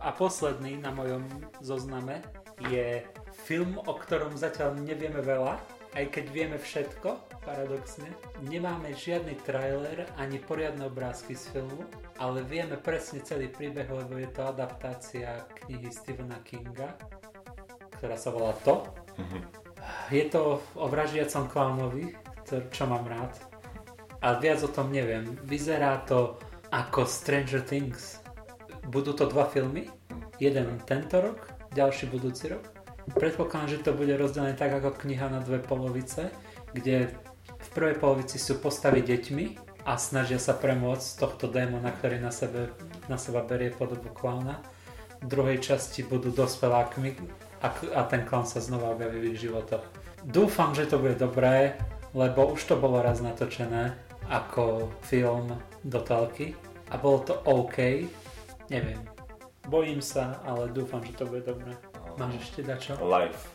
[0.00, 1.26] a posledný na mojom
[1.60, 2.22] zozname
[2.66, 3.04] je
[3.50, 5.58] film, o ktorom zatiaľ nevieme veľa,
[5.98, 8.06] aj keď vieme všetko, paradoxne.
[8.46, 11.82] Nemáme žiadny trailer ani poriadne obrázky z filmu,
[12.22, 16.94] ale vieme presne celý príbeh, lebo je to adaptácia knihy Stephena Kinga,
[17.98, 18.86] ktorá sa volá To.
[20.14, 22.14] Je to o vražiacom klaunovi,
[22.46, 23.34] ktor- čo mám rád.
[24.22, 25.26] A viac o tom neviem.
[25.42, 26.38] Vyzerá to
[26.70, 28.22] ako Stranger Things.
[28.94, 29.90] Budú to dva filmy.
[30.38, 32.79] Jeden tento rok, ďalší budúci rok.
[33.14, 36.30] Predpokladám, že to bude rozdelené tak ako kniha na dve polovice,
[36.72, 37.10] kde
[37.60, 39.44] v prvej polovici sú postavy deťmi
[39.84, 42.70] a snažia sa premôcť tohto démona, ktorý na, sebe,
[43.10, 44.60] na seba berie podobu klauna.
[45.20, 47.10] V druhej časti budú dospelákmi
[47.60, 49.84] a, a ten klaun sa znova objaví v ich životoch.
[50.24, 51.76] Dúfam, že to bude dobré,
[52.16, 53.96] lebo už to bolo raz natočené
[54.30, 55.52] ako film
[55.84, 56.56] do telky
[56.88, 58.06] a bolo to OK.
[58.70, 59.02] Neviem.
[59.68, 61.89] Bojím sa, ale dúfam, že to bude dobré.
[62.18, 62.94] Máš ešte dačo?
[63.02, 63.48] Life.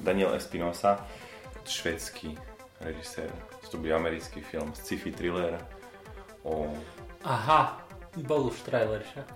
[0.00, 1.06] Daniel Espinosa,
[1.64, 2.38] švedský
[2.80, 3.30] režisér.
[3.70, 5.60] To bude americký film, sci-fi thriller
[6.42, 6.66] o...
[7.22, 7.78] Aha,
[8.26, 9.28] bol už trailer však.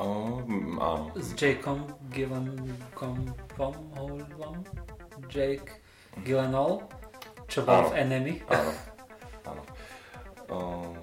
[0.00, 0.40] o
[0.80, 1.10] áno.
[1.18, 4.64] S Jakeom Gyllenhaalom?
[5.28, 5.82] Jake
[6.24, 6.80] Gyllenhaal,
[7.50, 7.88] čo bol Áno.
[7.90, 8.34] v Enemy.
[8.48, 8.72] Áno,
[9.44, 9.62] áno.
[10.46, 10.94] Uh,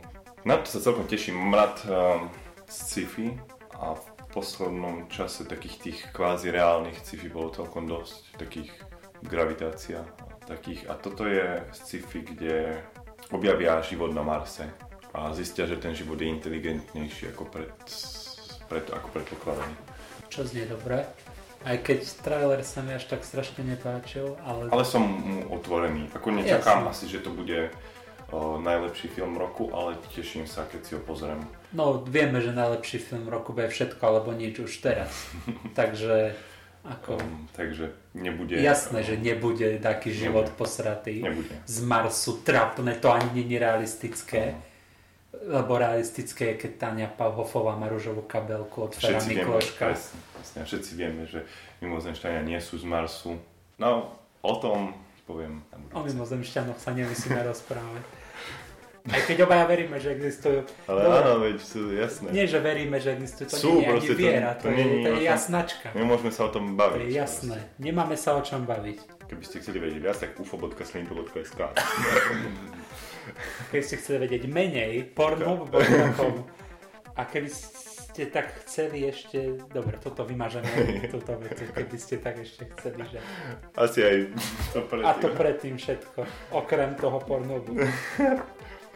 [0.47, 1.35] na to sa celkom teším.
[1.37, 2.29] Mám rád um,
[2.65, 3.37] sci-fi
[3.77, 4.01] a v
[4.33, 8.41] poslednom čase takých tých kvázi reálnych sci-fi bolo celkom dosť.
[8.41, 8.69] Takých
[9.21, 10.01] gravitácia.
[10.49, 10.89] Takých.
[10.89, 12.83] A toto je sci-fi, kde
[13.31, 14.67] objavia život na Marse
[15.13, 17.71] a zistia, že ten život je inteligentnejší ako, pred,
[18.67, 19.75] pred, ako predpokladaný.
[20.27, 21.05] Čo znie dobre.
[21.63, 26.11] Aj keď trailer sa mi až tak strašne nepáčil, ale, Ale som mu otvorený.
[26.11, 26.91] Ako nečakám Jasne.
[26.91, 27.71] asi, že to bude
[28.35, 31.39] o, najlepší film roku, ale teším sa, keď si ho pozriem.
[31.73, 35.11] No vieme, že najlepší film roku bude všetko alebo nič už teraz.
[35.79, 36.33] Takže
[36.83, 38.59] ako Um, takže nebude...
[38.59, 40.59] jasné, že nebude taký život Nebude.
[40.59, 41.23] posratý.
[41.23, 41.55] Nebude.
[41.63, 44.59] Z Marsu trapné, to ani je realistické.
[45.47, 49.79] Lebo realistické je, keď Tania Pavhofová má rúžovú kabelku od Fera vieme, Mikloška.
[49.79, 51.47] presne, presne, všetci vieme, že
[51.79, 53.39] mimozemšťania nie sú z Marsu.
[53.79, 54.11] No,
[54.43, 54.91] o tom
[55.23, 56.15] poviem na O budúce.
[56.19, 58.03] mimozemšťanoch sa nemusíme rozprávať.
[59.03, 60.63] Aj keď obaja veríme, že existujú.
[60.87, 61.17] Ale Dobre.
[61.19, 62.27] áno, veď sú jasné.
[62.31, 64.67] Nie, že veríme, že existujú, to Sú, nie je ani proste to- viera, to, to
[64.69, 65.87] je, nie je to je jasnačka.
[65.91, 66.99] Nemôžeme sa o tom To baviť.
[67.01, 67.57] je jasné.
[67.77, 68.97] Nemáme sa o čom baviť.
[69.25, 71.59] Keby ste chceli vedieť viac, tak ufo.slimpo.sk
[73.69, 76.33] Keď ste chceli vedieť menej, pornhub.com
[77.13, 79.59] a keby ste tak chceli ešte...
[79.67, 80.69] Dobre, toto vymažeme,
[81.13, 83.19] túto vec, keby ste tak ešte chceli, že...
[83.75, 84.15] Asi aj
[84.71, 85.07] to predtým.
[85.07, 86.19] A to predtým všetko,
[86.53, 87.73] okrem toho pornobu.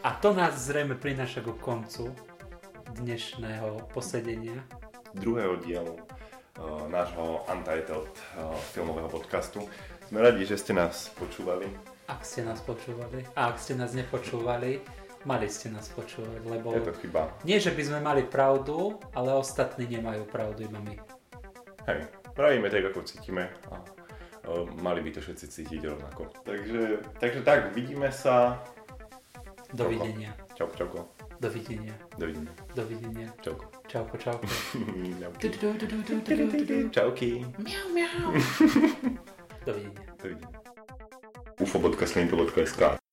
[0.05, 2.13] A to nás zrejme prináša ku koncu
[3.01, 4.61] dnešného posedenia.
[5.17, 8.05] druhého dielu uh, nášho Untitled
[8.37, 9.65] uh, filmového podcastu.
[10.05, 11.65] Sme radi, že ste nás počúvali.
[12.05, 13.25] Ak ste nás počúvali.
[13.33, 14.85] A ak ste nás nepočúvali,
[15.25, 17.33] mali ste nás počúvať, lebo Je to chyba.
[17.41, 20.95] nie, že by sme mali pravdu, ale ostatní nemajú pravdu, iba my.
[21.89, 22.05] Hej,
[22.37, 23.81] pravíme tak, ako cítime a
[24.45, 26.29] uh, mali by to všetci cítiť rovnako.
[26.45, 26.81] Takže,
[27.17, 28.61] takže tak, vidíme sa.
[29.74, 30.34] Dovidenia.
[30.55, 31.07] Čauko, čauko.
[31.39, 31.93] Dovidenia.
[32.18, 32.51] Dovidenia.
[32.76, 33.34] Dovidenia.
[33.41, 33.65] Čauko.
[33.88, 34.47] Čauko, čauko.
[35.22, 35.49] Čauky.
[36.26, 36.89] Dovidenia.
[36.91, 37.30] Čauky.
[39.68, 40.01] Dovidenia.
[40.22, 40.49] Dovidenia.
[41.59, 43.07] ufo.slimpo.sk